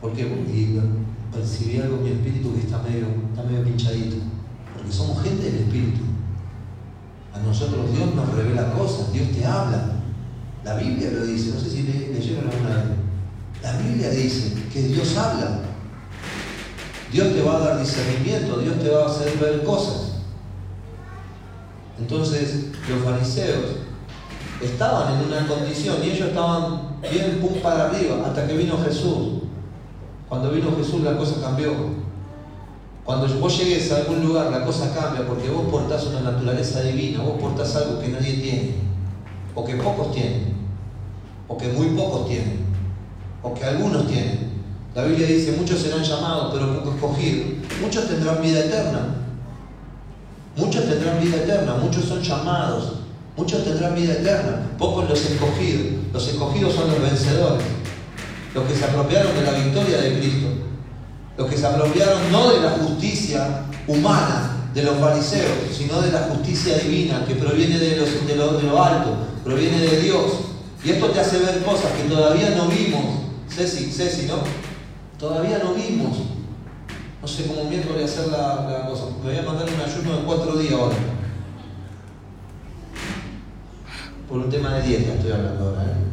[0.00, 0.32] Porque
[1.32, 4.16] percibí algo en mi espíritu que está medio, está medio pinchadito.
[4.72, 6.02] Porque somos gente del espíritu.
[7.34, 9.96] A nosotros Dios nos revela cosas, Dios te habla.
[10.64, 12.84] La Biblia lo dice, no sé si leyeron alguna vez.
[13.60, 15.62] La Biblia dice que Dios habla.
[17.12, 20.12] Dios te va a dar discernimiento, Dios te va a hacer ver cosas.
[21.98, 23.64] Entonces, los fariseos
[24.62, 29.42] estaban en una condición y ellos estaban bien pum para arriba hasta que vino Jesús.
[30.28, 31.72] Cuando vino Jesús la cosa cambió.
[33.04, 37.24] Cuando vos llegues a algún lugar la cosa cambia porque vos portás una naturaleza divina,
[37.24, 38.74] vos portás algo que nadie tiene,
[39.54, 40.54] o que pocos tienen,
[41.48, 42.60] o que muy pocos tienen,
[43.42, 44.49] o que algunos tienen.
[44.94, 47.46] La Biblia dice, muchos serán llamados, pero pocos escogidos.
[47.80, 49.20] Muchos tendrán vida eterna.
[50.56, 52.94] Muchos tendrán vida eterna, muchos son llamados,
[53.36, 55.86] muchos tendrán vida eterna, pocos los escogidos.
[56.12, 57.64] Los escogidos son los vencedores,
[58.54, 60.48] los que se apropiaron de la victoria de Cristo,
[61.38, 66.22] los que se apropiaron no de la justicia humana de los fariseos, sino de la
[66.22, 70.24] justicia divina que proviene de, los, de, lo, de lo alto, proviene de Dios.
[70.84, 73.20] Y esto te hace ver cosas que todavía no vimos.
[73.48, 74.42] Ceci, Ceci, ¿no?
[75.20, 76.16] Todavía no vimos.
[77.20, 79.04] No sé cómo miércoles hacer la, cosa.
[79.22, 80.96] Me voy a mandar un ayuno de cuatro días ahora.
[84.26, 85.82] Por un tema de dieta estoy hablando ahora.
[85.82, 86.10] ¿eh?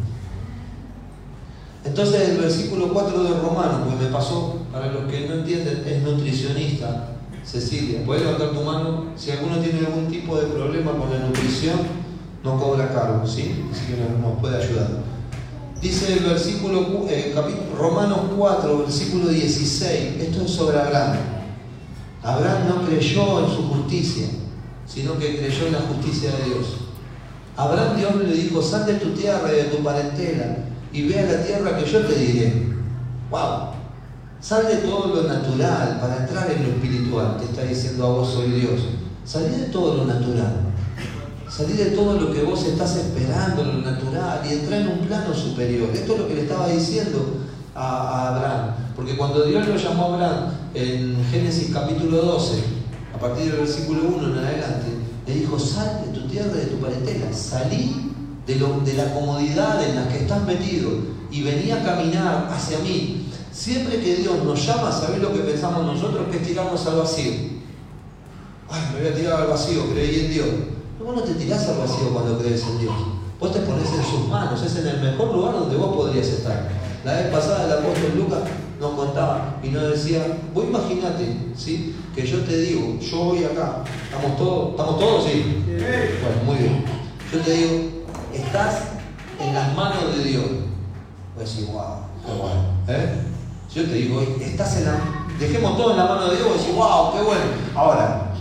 [1.86, 6.04] Entonces el versículo 4 de Romanos, pues me pasó, para los que no entienden, es
[6.04, 7.14] nutricionista.
[7.46, 9.06] Cecilia, ¿puedes levantar tu mano?
[9.16, 11.80] Si alguno tiene algún tipo de problema con la nutrición,
[12.44, 13.64] no cobra cargo, ¿sí?
[13.72, 14.90] Así que nos puede ayudar.
[15.82, 17.32] Dice el versículo, eh,
[17.78, 21.18] Romanos 4, versículo 16, esto es sobre Abraham.
[22.24, 24.28] Abraham no creyó en su justicia,
[24.88, 26.78] sino que creyó en la justicia de Dios.
[27.56, 30.58] Abraham Dios le dijo, sal de tu tierra y de tu parentela
[30.92, 32.68] y ve a la tierra que yo te diré.
[33.30, 33.74] ¡Wow!
[34.42, 37.38] Sal de todo lo natural para entrar en lo espiritual.
[37.38, 38.82] Te está diciendo a vos soy Dios.
[39.24, 40.62] Salí de todo lo natural.
[41.50, 45.34] Salí de todo lo que vos estás esperando, lo natural, y entrar en un plano
[45.34, 45.90] superior.
[45.94, 47.47] Esto es lo que le estaba diciendo
[47.78, 48.76] a, Abraham.
[48.96, 52.64] Porque cuando Dios lo llamó a Abraham en Génesis capítulo 12,
[53.16, 54.88] a partir del versículo 1 en adelante,
[55.28, 58.12] le dijo, sal de tu tierra y de tu parentela, salí
[58.46, 60.90] de, lo, de la comodidad en la que estás metido
[61.30, 63.30] y vení a caminar hacia mí.
[63.52, 66.28] Siempre que Dios nos llama, ¿sabés lo que pensamos nosotros?
[66.32, 67.34] Que es tirarnos al vacío.
[68.70, 70.48] Ay, me voy a tirar al vacío, creí en Dios.
[71.00, 72.94] No, vos no te tirás al vacío cuando crees en Dios.
[73.40, 76.77] Vos te pones en sus manos, es en el mejor lugar donde vos podrías estar.
[77.08, 78.40] La vez pasada el apóstol Lucas
[78.82, 81.96] nos contaba y nos decía, vos imagínate, ¿sí?
[82.14, 83.78] Que yo te digo, yo voy acá,
[84.12, 84.72] ¿estamos todos?
[84.72, 85.24] ¿Estamos todos?
[85.24, 85.64] Sí.
[85.66, 86.84] Bueno, muy bien.
[87.32, 88.04] Yo te digo,
[88.34, 88.80] estás
[89.40, 90.44] en las manos de Dios.
[91.34, 93.22] Pues decir, wow, Qué bueno, ¿eh?
[93.74, 95.00] Yo te digo, estás en la.
[95.40, 97.46] Dejemos todo en la mano de Dios y decís, wow, qué bueno.
[97.74, 98.34] Ahora,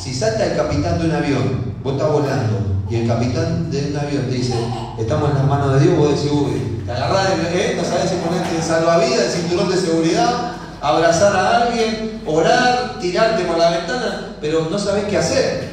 [0.00, 3.96] si salta el capitán de un avión, vos estás volando, y el capitán de un
[3.96, 4.54] avión te dice,
[4.96, 7.74] estamos en las manos de Dios, vos decís, uy, te agarrás, ¿eh?
[7.76, 13.44] no sabés si ponerte en salvavidas, el cinturón de seguridad, abrazar a alguien, orar, tirarte
[13.44, 15.72] por la ventana, pero no sabés qué hacer.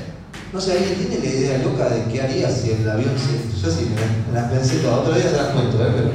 [0.53, 3.61] No sé, ¿alguien tiene la idea loca de qué haría si el avión se...
[3.61, 5.91] Yo sí me, las pensé todas, otro día se las cuento, ¿eh?
[5.95, 6.09] pero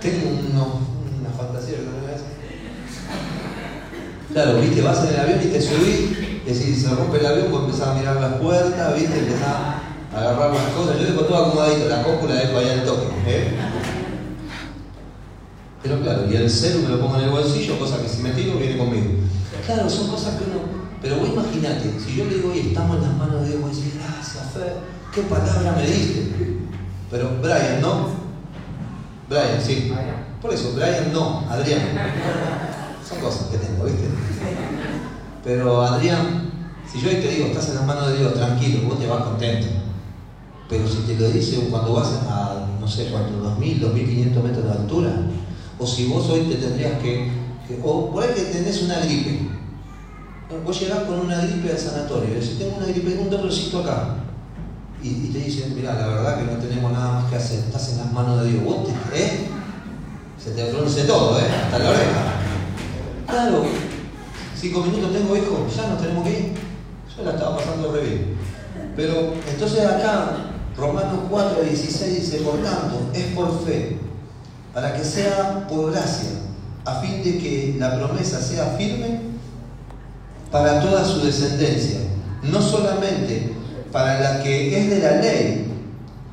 [0.00, 2.10] tengo una fantasía que no me
[4.32, 6.10] Claro, viste, vas en el avión y te subís,
[6.46, 10.54] si se rompe el avión, vos empezás a mirar las puertas, viste, empezás a agarrar
[10.54, 10.98] las cosas.
[10.98, 13.06] Yo dejo todo acomodadito, la cópula dejo allá el toque.
[13.26, 13.56] ¿eh?
[15.82, 18.30] Pero claro, y el celu me lo pongo en el bolsillo, cosa que si me
[18.30, 19.12] tiro viene conmigo.
[19.64, 20.80] Claro, son cosas que uno.
[21.00, 23.74] Pero vos imagínate, si yo le digo, oye, estamos en las manos de Dios, vos
[23.74, 24.76] decís, gracias, Fer,
[25.14, 26.34] qué palabra me diste.
[27.10, 28.08] Pero Brian, ¿no?
[29.28, 29.90] Brian, sí.
[30.42, 31.80] Por eso, Brian no, Adrián.
[33.08, 34.04] Son cosas que tengo, ¿viste?
[35.42, 36.50] Pero Adrián,
[36.90, 39.24] si yo hoy te digo, estás en las manos de Dios, tranquilo, vos te vas
[39.24, 39.66] contento.
[40.70, 44.70] Pero si te lo dice cuando vas a, no sé cuánto, 2.000, 2.500 metros de
[44.70, 45.10] altura,
[45.76, 47.32] o si vos hoy te tendrías que,
[47.82, 49.48] o por ahí que tenés una gripe.
[50.64, 54.16] Vos llegás con una gripe al sanatorio y decís, tengo una gripe, un dolorcito acá.
[55.02, 57.98] Y, te dicen, mira, la verdad que no tenemos nada más que hacer, estás en
[57.98, 58.64] las manos de Dios.
[58.64, 59.48] Vos te.
[60.42, 61.44] Se te frunce todo, ¿eh?
[61.64, 62.34] Hasta la oreja.
[63.26, 63.62] Claro,
[64.56, 66.54] cinco minutos tengo hijo, ya nos tenemos que ir.
[67.16, 68.36] Yo la estaba pasando re bien.
[68.96, 70.49] Pero entonces acá,
[70.80, 73.98] Romanos 4, 16 dice, por tanto, es por fe
[74.72, 76.30] para que sea por gracia,
[76.86, 79.20] a fin de que la promesa sea firme
[80.50, 82.00] para toda su descendencia,
[82.42, 83.52] no solamente
[83.92, 85.66] para la que es de la ley,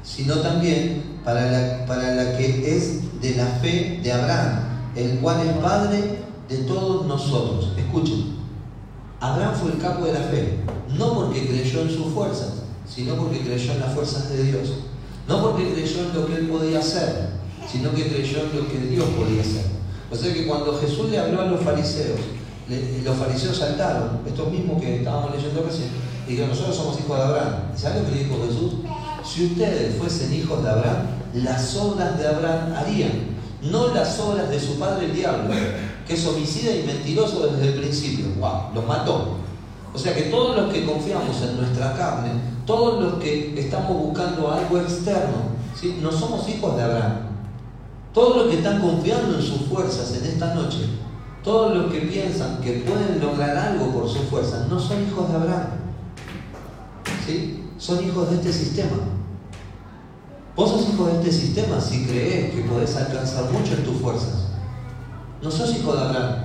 [0.03, 4.59] sino también para la, para la que es de la fe de Abraham,
[4.95, 7.73] el cual es padre de todos nosotros.
[7.77, 8.37] Escuchen,
[9.19, 10.59] Abraham fue el capo de la fe,
[10.97, 14.69] no porque creyó en sus fuerzas, sino porque creyó en las fuerzas de Dios,
[15.27, 17.29] no porque creyó en lo que él podía hacer,
[17.71, 19.65] sino que creyó en lo que Dios podía hacer.
[20.09, 22.19] O sea que cuando Jesús le habló a los fariseos,
[23.03, 25.89] los fariseos saltaron, estos mismos que estábamos leyendo recién,
[26.27, 27.53] y dijeron, nosotros somos hijos de Abraham.
[27.73, 28.73] ¿Y saben lo que dijo Jesús?
[29.23, 34.59] Si ustedes fuesen hijos de Abraham, las obras de Abraham harían, no las obras de
[34.59, 35.53] su padre el diablo,
[36.05, 38.25] que es homicida y mentiroso desde el principio.
[38.39, 38.73] ¡Wow!
[38.75, 39.37] Los mató.
[39.93, 42.31] O sea que todos los que confiamos en nuestra carne,
[42.67, 45.99] todos los que estamos buscando algo externo, ¿sí?
[46.01, 47.13] no somos hijos de Abraham.
[48.13, 50.89] Todos los que están confiando en sus fuerzas en esta noche,
[51.43, 55.35] todos los que piensan que pueden lograr algo por sus fuerzas, no son hijos de
[55.35, 55.67] Abraham.
[57.25, 57.63] ¿Sí?
[57.77, 58.97] Son hijos de este sistema.
[60.55, 64.47] Vos sos hijo de este sistema si crees que podés alcanzar mucho en tus fuerzas.
[65.41, 66.35] No sos hijo de Abraham.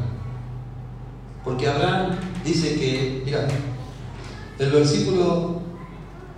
[1.43, 2.11] Porque Abraham
[2.45, 3.49] dice que, mira,
[4.59, 5.62] el versículo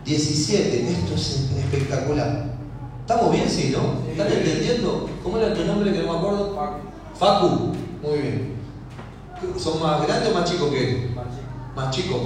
[0.04, 2.54] 17, esto es espectacular.
[3.00, 4.10] ¿Estamos bien, sí, no?
[4.10, 5.08] ¿Están entendiendo?
[5.22, 6.58] ¿Cómo era tu nombre que no me acuerdo?
[7.18, 7.72] Facu.
[8.02, 8.54] Muy bien.
[9.58, 11.10] ¿Son más grandes o más chicos que
[11.74, 12.20] Más chicos.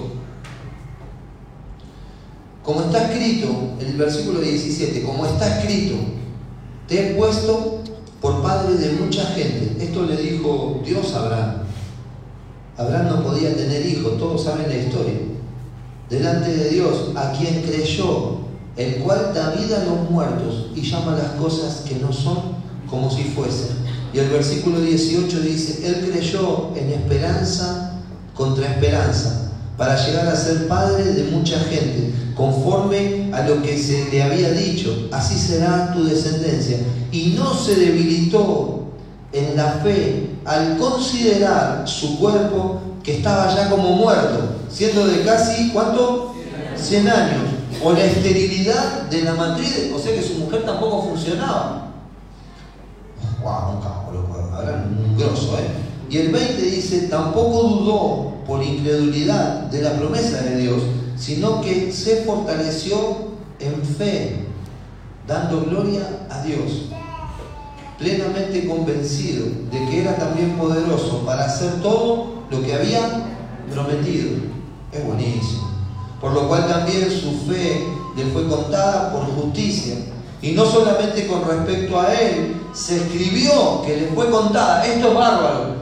[2.65, 3.49] Como está escrito,
[3.81, 5.97] en el versículo 17, como está escrito,
[6.87, 7.83] te he puesto
[8.21, 9.83] por padre de mucha gente.
[9.83, 11.55] Esto le dijo Dios a Abraham.
[12.77, 15.28] Abraham no podía tener hijos, todos saben la historia.
[16.09, 18.39] Delante de Dios, a quien creyó,
[18.77, 22.39] el cual da vida a los muertos y llama las cosas que no son
[22.89, 23.77] como si fuesen.
[24.13, 27.89] Y el versículo 18 dice, Él creyó en esperanza
[28.35, 34.11] contra esperanza, para llegar a ser padre de mucha gente, conforme a lo que se
[34.11, 36.79] le había dicho, así será tu descendencia.
[37.13, 38.85] Y no se debilitó
[39.33, 45.71] en la fe al considerar su cuerpo que estaba ya como muerto, siendo de casi,
[45.71, 46.35] ¿cuánto?
[46.77, 51.93] 100 años o la esterilidad de la matriz, o sea que su mujer tampoco funcionaba.
[53.43, 53.77] ¡Wow!
[53.77, 55.67] Un campo, un grosso, ¿eh?
[56.11, 60.83] Y el 20 dice, tampoco dudó por incredulidad de la promesa de Dios,
[61.17, 63.29] sino que se fortaleció
[63.61, 64.47] en fe,
[65.27, 66.87] dando gloria a Dios,
[67.99, 73.01] plenamente convencido de que era también poderoso para hacer todo lo que había
[73.71, 74.58] prometido.
[74.93, 75.69] Es buenísimo
[76.21, 77.87] por lo cual también su fe
[78.17, 79.95] le fue contada por justicia.
[80.41, 84.85] Y no solamente con respecto a él, se escribió que le fue contada.
[84.87, 85.79] Esto es bárbaro.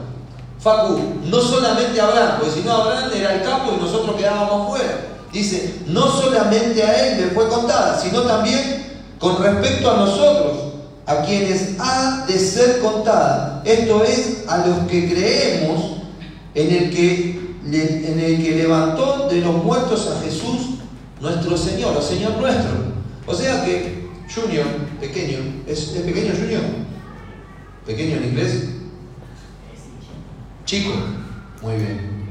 [0.59, 4.69] Facu, no solamente a Abraham, porque si no Abraham era el capo y nosotros quedábamos
[4.69, 5.07] fuera.
[5.31, 10.57] Dice, no solamente a él le fue contada, sino también con respecto a nosotros,
[11.05, 13.61] a quienes ha de ser contada.
[13.65, 15.97] Esto es a los que creemos
[16.55, 20.77] en el que, en el que levantó de los muertos a Jesús
[21.19, 22.71] nuestro Señor, o Señor nuestro.
[23.25, 24.65] O sea que Junior,
[24.99, 26.61] pequeño, ¿es, pequeño Junior?
[27.85, 28.69] ¿Pequeño en inglés?
[30.65, 30.91] Chico,
[31.61, 32.27] muy bien.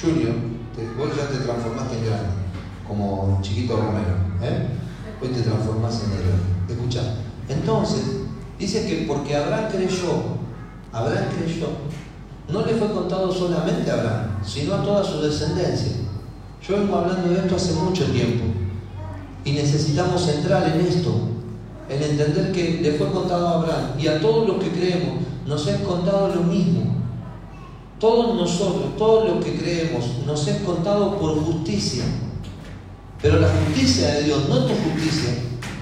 [0.00, 0.34] Junior,
[0.96, 2.28] vos ya te transformaste en grande,
[2.86, 4.16] como chiquito Romero.
[4.42, 4.68] ¿eh?
[5.20, 6.34] Hoy te transformás en héroe.
[6.68, 7.00] Escucha.
[7.48, 8.02] Entonces,
[8.58, 10.38] dice que porque Abraham creyó,
[10.92, 11.68] Abraham creyó,
[12.48, 15.92] no le fue contado solamente a Abraham, sino a toda su descendencia.
[16.66, 18.44] Yo vengo hablando de esto hace mucho tiempo
[19.44, 21.10] y necesitamos entrar en esto,
[21.88, 25.66] en entender que le fue contado a Abraham y a todos los que creemos nos
[25.66, 26.94] es contado lo mismo.
[27.98, 32.04] Todos nosotros, todos los que creemos, nos es contado por justicia.
[33.20, 35.30] Pero la justicia de Dios, no tu justicia,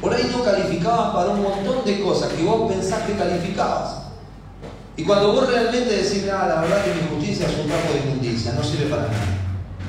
[0.01, 4.06] por ahí no calificabas para un montón de cosas que vos pensás que calificabas.
[4.97, 8.09] Y cuando vos realmente decís, ah, la verdad que mi justicia es un campo de
[8.09, 9.39] inmundicia, no sirve para nada.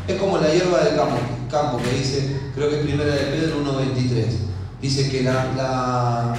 [0.06, 0.96] Es como la hierba del
[1.50, 4.26] campo, que dice, creo que es primera de Pedro 1.23.
[4.82, 6.36] Dice que la,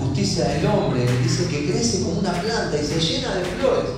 [0.00, 3.90] justicia del hombre dice que crece como una planta y se llena de flores.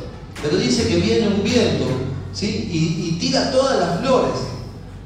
[0.42, 1.86] Pero dice que viene un viento
[2.32, 2.68] ¿sí?
[2.70, 4.38] y tira todas las flores.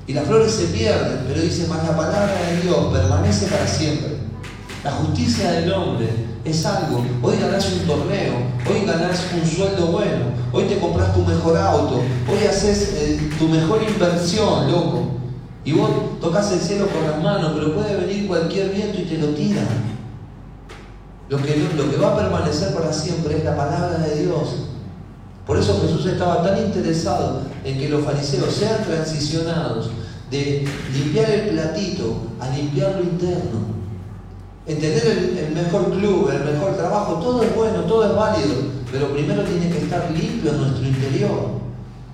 [0.07, 4.16] Y las flores se pierden, pero dice, más la palabra de Dios permanece para siempre.
[4.83, 6.09] La justicia del hombre
[6.45, 7.05] es algo.
[7.22, 8.34] Hoy ganás un torneo,
[8.68, 13.49] hoy ganás un sueldo bueno, hoy te compras tu mejor auto, hoy haces eh, tu
[13.49, 15.09] mejor inversión, loco.
[15.64, 15.90] Y vos
[16.20, 19.62] tocas el cielo con las manos, pero puede venir cualquier viento y te lo tira.
[21.28, 24.66] Lo que, lo que va a permanecer para siempre es la palabra de Dios.
[25.47, 29.90] Por eso Jesús estaba tan interesado en que los fariseos sean transicionados
[30.30, 33.72] de limpiar el platito a limpiar lo interno
[34.66, 35.06] en tener
[35.38, 38.54] el, mejor club, el mejor trabajo, todo es bueno, todo es válido,
[38.92, 41.62] pero primero tiene que estar limpio en nuestro interior.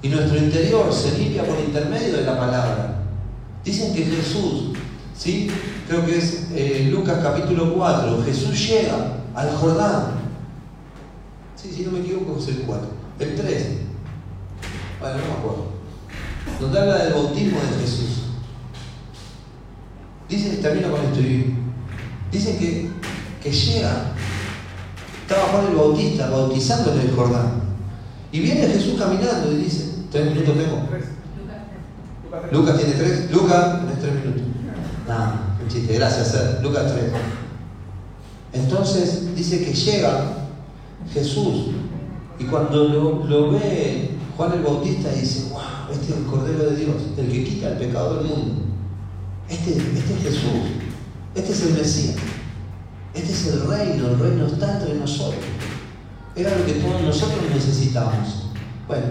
[0.01, 3.03] Y nuestro interior se limpia por intermedio de la palabra.
[3.65, 4.71] Dicen que Jesús,
[5.17, 5.51] ¿sí?
[5.89, 10.19] creo que es eh, Lucas capítulo 4, Jesús llega al Jordán.
[11.57, 12.89] Sí, si no me equivoco es el 4,
[13.19, 13.67] el 3.
[15.01, 15.67] Bueno, no me acuerdo.
[16.61, 18.23] Donde habla del bautismo de Jesús.
[20.29, 21.55] Dice, termino con esto y
[22.31, 22.91] Dicen que,
[23.43, 24.13] que llega,
[25.23, 27.63] estaba Juan el Bautista bautizando en el Jordán.
[28.31, 30.83] Y viene Jesús caminando y dice, ¿tres minutos tengo?
[32.53, 33.31] Lucas tiene tres.
[33.31, 34.43] Lucas, tenés tres minutos.
[35.09, 36.63] No, un chiste, gracias.
[36.63, 37.13] Lucas tres.
[38.53, 40.25] Entonces dice que llega
[41.13, 41.69] Jesús
[42.39, 45.61] y cuando lo, lo, ve Juan el Bautista dice, wow,
[45.93, 48.55] este es el Cordero de Dios, el que quita el pecado del mundo.
[49.49, 50.88] Este, este es Jesús.
[51.35, 52.17] Este es el Mesías.
[53.15, 55.43] Este es el reino, el reino está entre nosotros.
[56.35, 58.51] Era lo que todos nosotros necesitábamos.
[58.87, 59.07] Bueno,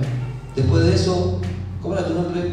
[0.56, 1.40] después de eso,
[1.82, 2.52] ¿cómo era tu nombre?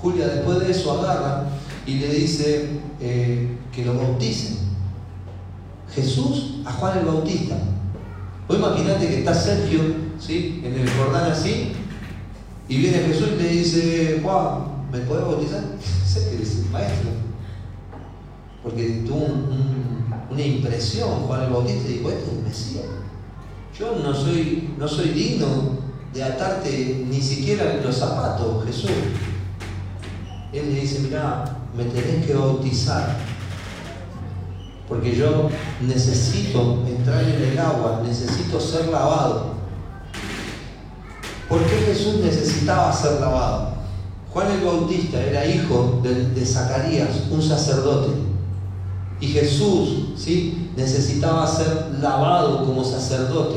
[0.00, 0.26] Julia.
[0.28, 1.44] después de eso agarra
[1.86, 2.68] y le dice
[3.00, 4.58] eh, que lo bauticen.
[5.94, 7.56] Jesús a Juan el Bautista.
[8.48, 9.80] Vos imaginate que está Sergio,
[10.18, 10.60] ¿sí?
[10.64, 11.72] En el Jordán así,
[12.68, 15.62] y viene Jesús y le dice, Juan, ¿me puedes bautizar?
[16.06, 17.10] Sé que maestro
[18.64, 19.26] porque tuvo
[20.30, 22.84] una impresión Juan el Bautista y dijo, este es el Mesías.
[23.78, 25.46] Yo no soy, no soy digno
[26.14, 28.90] de atarte ni siquiera los zapatos, Jesús.
[30.52, 31.44] Él le dice, mira,
[31.76, 33.16] me tenés que bautizar,
[34.88, 35.50] porque yo
[35.82, 39.54] necesito entrar en el agua, necesito ser lavado.
[41.48, 43.74] ¿Por qué Jesús necesitaba ser lavado?
[44.32, 48.33] Juan el Bautista era hijo de Zacarías, un sacerdote.
[49.24, 50.68] Y Jesús ¿sí?
[50.76, 53.56] necesitaba ser lavado como sacerdote.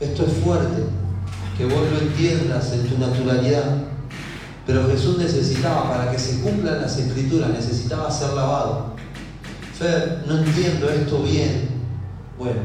[0.00, 0.82] Esto es fuerte,
[1.56, 3.84] que vos lo entiendas en tu naturalidad.
[4.66, 8.96] Pero Jesús necesitaba, para que se cumplan las escrituras, necesitaba ser lavado.
[9.78, 11.68] Fer, no entiendo esto bien.
[12.36, 12.62] Bueno,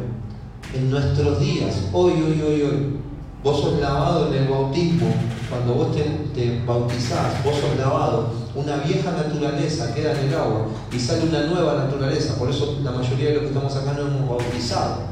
[0.73, 2.99] en nuestros días, hoy, hoy, hoy, hoy,
[3.43, 5.13] vos sos lavado en el bautismo,
[5.47, 6.01] cuando vos te,
[6.33, 8.40] te bautizás, vos sos lavado
[8.71, 12.35] una vieja naturaleza queda en el agua y sale una nueva naturaleza.
[12.35, 15.11] Por eso la mayoría de los que estamos acá no hemos bautizado.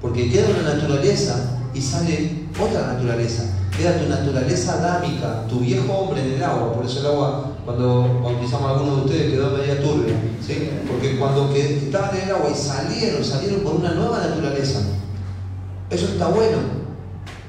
[0.00, 3.54] Porque queda una naturaleza y sale otra naturaleza.
[3.76, 6.72] Queda tu naturaleza adámica, tu viejo hombre en el agua.
[6.72, 10.14] Por eso el agua, cuando bautizamos a algunos de ustedes, quedó media turbia.
[10.44, 10.70] ¿sí?
[10.88, 14.80] Porque cuando estaban en el agua y salieron, salieron por una nueva naturaleza.
[15.90, 16.58] Eso está bueno.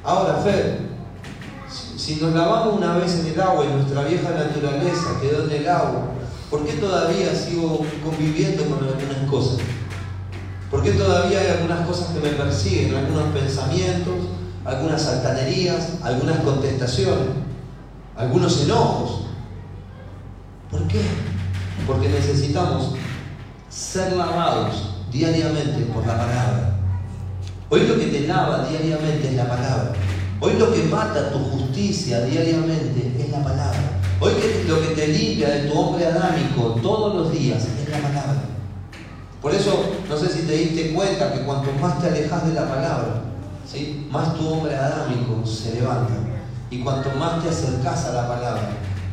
[0.04, 0.89] Ahora, Fer,
[2.10, 5.70] si nos lavamos una vez en el agua y nuestra vieja naturaleza quedó en el
[5.70, 6.08] agua,
[6.50, 9.60] ¿por qué todavía sigo conviviendo con algunas cosas?
[10.72, 14.16] ¿Por qué todavía hay algunas cosas que me persiguen, algunos pensamientos,
[14.66, 17.30] algunas altanerías, algunas contestaciones,
[18.18, 19.26] algunos enojos?
[20.72, 21.02] ¿Por qué?
[21.86, 22.96] Porque necesitamos
[23.70, 26.76] ser lavados diariamente por la palabra.
[27.70, 29.94] Hoy lo que te lava diariamente es la palabra.
[30.42, 34.00] Hoy lo que mata tu justicia diariamente es la palabra.
[34.22, 34.32] Hoy
[34.68, 38.44] lo que te limpia de tu hombre adámico todos los días es la palabra.
[39.42, 42.70] Por eso, no sé si te diste cuenta que cuanto más te alejas de la
[42.70, 43.22] palabra,
[43.70, 44.08] ¿sí?
[44.10, 46.14] más tu hombre adámico se levanta.
[46.72, 48.70] Y cuanto más te acercas a la palabra,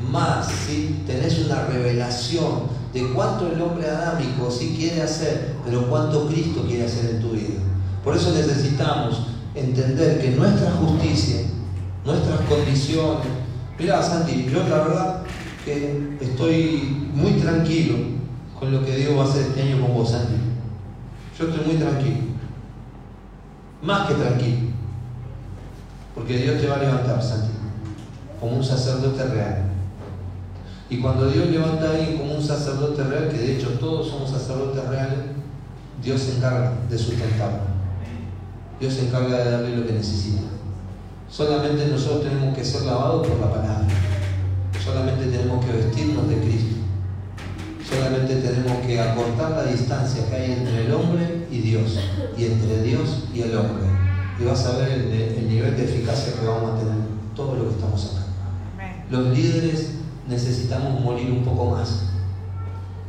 [0.08, 1.02] más ¿sí?
[1.08, 6.84] tenés una revelación de cuánto el hombre adámico sí quiere hacer, pero cuánto Cristo quiere
[6.84, 7.60] hacer en tu vida.
[8.04, 11.40] Por eso necesitamos entender que nuestra justicia,
[12.04, 13.26] nuestras condiciones,
[13.78, 15.22] mira Santi, yo la verdad
[15.64, 17.96] que estoy muy tranquilo
[18.58, 20.34] con lo que Dios va a hacer este año con vos, Santi.
[21.38, 22.18] Yo estoy muy tranquilo,
[23.82, 24.58] más que tranquilo,
[26.14, 27.52] porque Dios te va a levantar, Santi,
[28.38, 29.62] como un sacerdote real.
[30.88, 34.30] Y cuando Dios levanta a alguien como un sacerdote real, que de hecho todos somos
[34.30, 35.18] sacerdotes reales,
[36.02, 37.75] Dios se encarga de sustentarlo.
[38.78, 40.42] Dios se encarga de darle lo que necesita.
[41.30, 43.88] Solamente nosotros tenemos que ser lavados por la palabra.
[44.84, 46.76] Solamente tenemos que vestirnos de Cristo.
[47.88, 51.98] Solamente tenemos que acortar la distancia que hay entre el hombre y Dios.
[52.36, 53.86] Y entre Dios y el hombre.
[54.38, 56.96] Y vas a ver el, nivel de eficacia que vamos a tener
[57.34, 58.26] todo lo que estamos acá.
[59.10, 59.92] Los líderes
[60.28, 62.10] necesitamos morir un poco más.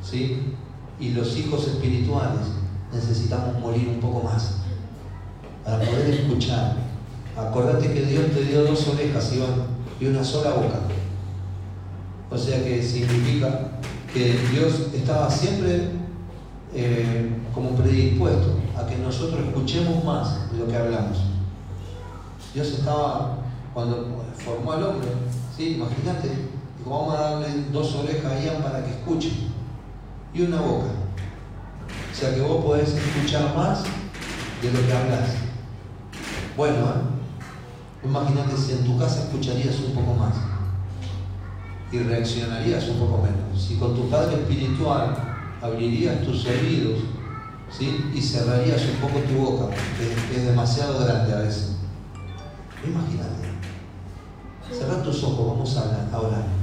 [0.01, 0.53] ¿Sí?
[0.99, 2.47] Y los hijos espirituales
[2.93, 4.66] necesitamos morir un poco más
[5.67, 6.75] para poder escuchar.
[7.35, 9.33] Acordate que Dios te dio dos orejas,
[9.99, 10.79] y una sola boca.
[12.31, 13.71] O sea que significa
[14.13, 15.89] que Dios estaba siempre
[16.73, 21.17] eh, como predispuesto a que nosotros escuchemos más de lo que hablamos.
[22.53, 23.39] Dios estaba,
[23.73, 25.09] cuando formó al hombre,
[25.55, 25.75] ¿sí?
[25.75, 26.29] imagínate,
[26.77, 29.31] dijo, vamos a darle dos orejas a Ian para que escuche
[30.33, 30.87] y una boca.
[32.11, 33.83] O sea que vos podés escuchar más
[34.61, 35.46] de lo que hablas.
[36.57, 38.03] Bueno, ¿eh?
[38.03, 40.33] imagínate si en tu casa escucharías un poco más
[41.91, 43.61] y reaccionarías un poco menos.
[43.61, 45.15] Si con tu padre espiritual
[45.61, 47.01] abrirías tus oídos
[47.69, 48.09] ¿sí?
[48.11, 51.75] y cerrarías un poco tu boca, que es demasiado grande a veces.
[52.83, 53.37] Imagínate.
[54.71, 56.56] Cerrar tus ojos, vamos a hablar, a orar.